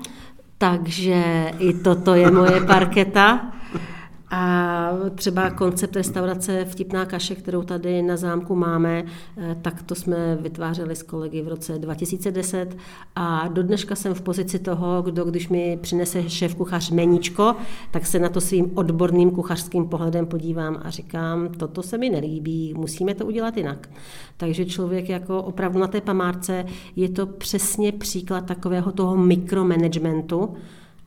takže 0.59 1.51
i 1.59 1.75
toto 1.75 2.15
je 2.15 2.31
moje 2.31 2.61
parketa. 2.61 3.53
A 4.31 4.93
třeba 5.15 5.51
koncept 5.51 5.97
restaurace 5.97 6.65
Vtipná 6.65 7.07
kaše, 7.07 7.35
kterou 7.35 7.63
tady 7.63 8.03
na 8.03 8.17
zámku 8.17 8.55
máme, 8.55 9.05
eh, 9.37 9.57
tak 9.63 9.83
to 9.83 9.95
jsme 9.95 10.39
vytvářeli 10.41 10.97
s 10.97 11.03
kolegy 11.03 11.43
v 11.43 11.49
roce 11.49 11.79
2010 11.79 12.77
a 13.17 13.49
do 13.49 13.63
dneška 13.63 13.95
jsem 13.95 14.15
v 14.15 14.23
pozici 14.23 14.59
toho, 14.59 15.03
kdo 15.03 15.25
když 15.25 15.49
mi 15.49 15.79
přinese 15.83 16.31
šéf 16.31 16.55
kuchař 16.55 16.91
meníčko, 16.91 17.57
tak 17.91 18.07
se 18.07 18.19
na 18.19 18.29
to 18.29 18.41
svým 18.41 18.71
odborným 18.75 19.31
kuchařským 19.31 19.89
pohledem 19.89 20.27
podívám 20.27 20.81
a 20.83 20.91
říkám, 20.91 21.49
toto 21.49 21.83
se 21.83 21.99
mi 21.99 22.11
nelíbí, 22.11 22.75
musíme 22.75 23.15
to 23.15 23.27
udělat 23.27 23.57
jinak. 23.57 23.91
Takže 24.37 24.65
člověk 24.65 25.09
jako 25.09 25.43
opravdu 25.43 25.79
na 25.79 25.87
té 25.87 26.01
památce 26.01 26.65
je 26.97 27.09
to 27.09 27.27
přesně 27.27 27.93
příklad 27.93 28.47
takového 28.47 28.93
toho 28.93 29.17
mikromanagementu, 29.17 30.55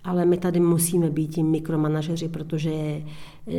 ale 0.04 0.26
my 0.26 0.38
tady 0.38 0.60
musíme 0.60 1.10
být 1.10 1.28
tím 1.28 1.52
mikromanažeři, 1.52 2.30
protože 2.30 2.72
eh, 2.72 3.04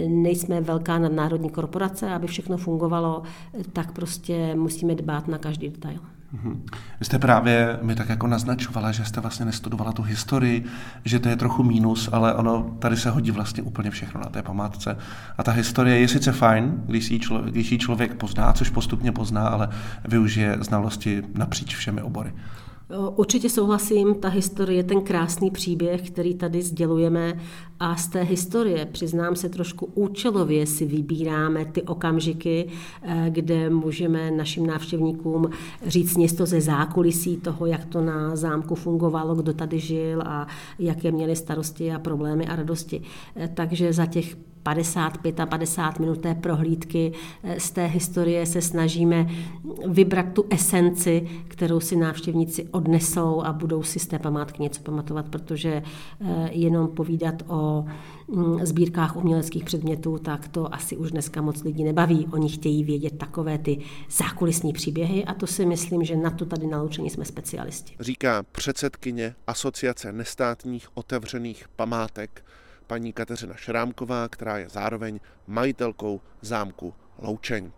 nejsme 0.09 0.61
velká 0.61 0.99
nadnárodní 0.99 1.51
korporace, 1.51 2.11
aby 2.11 2.27
všechno 2.27 2.57
fungovalo, 2.57 3.23
tak 3.73 3.93
prostě 3.93 4.55
musíme 4.55 4.95
dbát 4.95 5.29
na 5.29 5.39
každý 5.39 5.69
detail. 5.69 6.01
Mhm. 6.35 6.63
Vy 7.01 7.07
jste 7.07 7.19
právě 7.19 7.79
mi 7.83 7.95
tak 7.95 8.09
jako 8.09 8.27
naznačovala, 8.27 8.93
že 8.93 9.05
jste 9.05 9.21
vlastně 9.21 9.47
nestudovala 9.47 9.93
tu 9.93 10.03
historii, 10.03 10.65
že 11.05 11.19
to 11.19 11.29
je 11.29 11.37
trochu 11.37 11.63
mínus, 11.63 12.09
ale 12.13 12.35
ono 12.35 12.77
tady 12.79 12.97
se 12.97 13.11
hodí 13.11 13.31
vlastně 13.31 13.63
úplně 13.63 13.91
všechno 13.91 14.21
na 14.21 14.31
té 14.31 14.43
památce. 14.43 14.97
A 15.39 15.43
ta 15.43 15.53
historie 15.53 15.99
je 15.99 16.09
sice 16.09 16.33
fajn, 16.33 16.83
když 16.87 17.11
ji 17.11 17.19
člověk, 17.19 17.53
když 17.55 17.73
ji 17.73 17.79
člověk 17.79 18.15
pozná, 18.15 18.53
což 18.53 18.71
postupně 18.71 19.13
pozná, 19.13 19.49
ale 19.49 19.69
využije 20.09 20.57
znalosti 20.61 21.23
napříč 21.35 21.77
všemi 21.77 22.03
obory. 22.03 22.33
Určitě 23.17 23.51
souhlasím, 23.51 24.15
ta 24.15 24.29
historie, 24.29 24.85
ten 24.85 25.01
krásný 25.01 25.51
příběh, 25.51 26.11
který 26.11 26.35
tady 26.35 26.63
sdělujeme 26.63 27.41
a 27.81 27.97
z 27.97 28.09
té 28.09 28.23
historie, 28.23 28.87
přiznám 28.87 29.37
se 29.37 29.49
trošku 29.49 29.91
účelově, 29.95 30.67
si 30.67 30.87
vybíráme 30.87 31.65
ty 31.65 31.83
okamžiky, 31.83 32.69
eh, 33.03 33.27
kde 33.31 33.71
můžeme 33.71 34.31
našim 34.31 34.67
návštěvníkům 34.67 35.51
říct 35.87 36.17
něco 36.17 36.47
ze 36.47 36.61
zákulisí 36.61 37.37
toho, 37.37 37.67
jak 37.67 37.85
to 37.85 38.01
na 38.01 38.37
zámku 38.37 38.75
fungovalo, 38.75 39.35
kdo 39.35 39.53
tady 39.53 39.79
žil 39.79 40.23
a 40.23 40.47
jaké 40.79 41.13
měli 41.13 41.37
starosti 41.37 41.93
a 41.93 41.99
problémy 41.99 42.47
a 42.47 42.57
radosti. 42.57 43.03
Eh, 43.37 43.51
takže 43.55 43.93
za 43.93 44.07
těch 44.07 44.37
55 44.63 45.41
a 45.41 45.47
50 45.47 45.99
minut 45.99 46.19
té 46.19 46.35
prohlídky 46.35 47.13
eh, 47.43 47.61
z 47.61 47.71
té 47.71 47.87
historie 47.87 48.47
se 48.47 48.63
snažíme 48.63 49.27
vybrat 49.87 50.27
tu 50.33 50.45
esenci, 50.51 51.27
kterou 51.49 51.81
si 51.81 51.97
návštěvníci 51.97 52.69
odnesou 52.71 53.43
a 53.43 53.53
budou 53.53 53.83
si 53.83 53.99
z 53.99 54.07
té 54.07 54.19
památky 54.19 54.63
něco 54.63 54.83
pamatovat, 54.83 55.29
protože 55.29 55.83
jenom 56.51 56.89
povídat 56.89 57.43
o 57.49 57.74
mm, 58.29 58.67
sbírkách 58.67 59.17
uměleckých 59.17 59.65
předmětů, 59.65 60.19
tak 60.19 60.49
to 60.49 60.75
asi 60.75 60.97
už 60.97 61.11
dneska 61.11 61.43
moc 61.43 61.63
lidí 61.63 61.85
nebaví. 61.85 62.27
Oni 62.33 62.49
chtějí 62.49 62.85
vědět 62.85 63.19
takové 63.19 63.59
ty 63.59 63.79
zákulisní 64.11 64.73
příběhy 64.73 65.25
a 65.25 65.35
to 65.35 65.47
si 65.47 65.67
myslím, 65.67 66.05
že 66.05 66.17
na 66.17 66.31
to 66.31 66.47
tady 66.47 66.67
na 66.67 66.79
Loučení 66.79 67.11
jsme 67.11 67.25
specialisti. 67.25 67.97
Říká 68.01 68.43
předsedkyně 68.53 69.35
Asociace 69.47 70.13
nestátních 70.13 70.89
otevřených 70.95 71.69
památek 71.77 72.45
paní 72.87 73.13
Kateřina 73.13 73.55
Šrámková, 73.55 74.29
která 74.29 74.59
je 74.59 74.69
zároveň 74.69 75.21
majitelkou 75.47 76.21
zámku 76.41 76.95
Loučeň. 77.19 77.71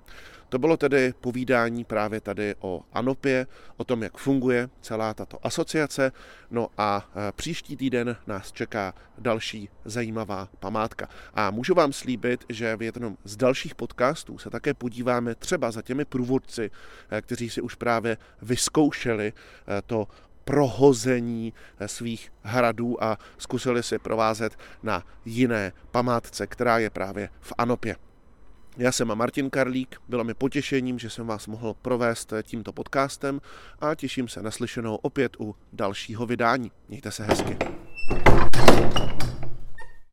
To 0.48 0.58
bylo 0.58 0.76
tedy 0.76 1.14
povídání 1.20 1.84
právě 1.84 2.20
tady 2.20 2.54
o 2.60 2.82
Anopě, 2.92 3.46
o 3.76 3.84
tom, 3.84 4.02
jak 4.02 4.16
funguje 4.16 4.68
celá 4.80 5.14
tato 5.14 5.46
asociace. 5.46 6.12
No 6.50 6.68
a 6.78 7.10
e, 7.28 7.32
příští 7.32 7.76
týden 7.76 8.16
nás 8.26 8.52
čeká 8.52 8.94
další 9.18 9.68
zajímavá 9.84 10.48
památka. 10.60 11.08
A 11.34 11.50
můžu 11.50 11.74
vám 11.74 11.92
slíbit, 11.92 12.44
že 12.48 12.76
v 12.76 12.82
jednom 12.82 13.16
z 13.24 13.36
dalších 13.36 13.74
podcastů 13.74 14.38
se 14.38 14.50
také 14.50 14.74
podíváme 14.74 15.34
třeba 15.34 15.70
za 15.70 15.82
těmi 15.82 16.04
průvodci, 16.04 16.70
e, 17.10 17.22
kteří 17.22 17.50
si 17.50 17.60
už 17.60 17.74
právě 17.74 18.16
vyzkoušeli 18.42 19.32
e, 19.32 19.82
to 19.82 20.08
prohození 20.44 21.52
svých 21.86 22.32
hradů 22.42 23.04
a 23.04 23.18
zkusili 23.38 23.82
si 23.82 23.98
provázet 23.98 24.58
na 24.82 25.02
jiné 25.24 25.72
památce, 25.90 26.46
která 26.46 26.78
je 26.78 26.90
právě 26.90 27.28
v 27.40 27.52
Anopě. 27.58 27.96
Já 28.78 28.92
jsem 28.92 29.14
Martin 29.14 29.50
Karlík, 29.50 29.96
bylo 30.08 30.24
mi 30.24 30.34
potěšením, 30.34 30.98
že 30.98 31.10
jsem 31.10 31.26
vás 31.26 31.46
mohl 31.46 31.74
provést 31.82 32.32
tímto 32.42 32.72
podcastem 32.72 33.40
a 33.80 33.94
těším 33.94 34.28
se 34.28 34.42
na 34.42 34.50
slyšenou 34.50 34.94
opět 34.94 35.36
u 35.40 35.56
dalšího 35.72 36.26
vydání. 36.26 36.72
Mějte 36.88 37.10
se 37.10 37.24
hezky. 37.24 37.56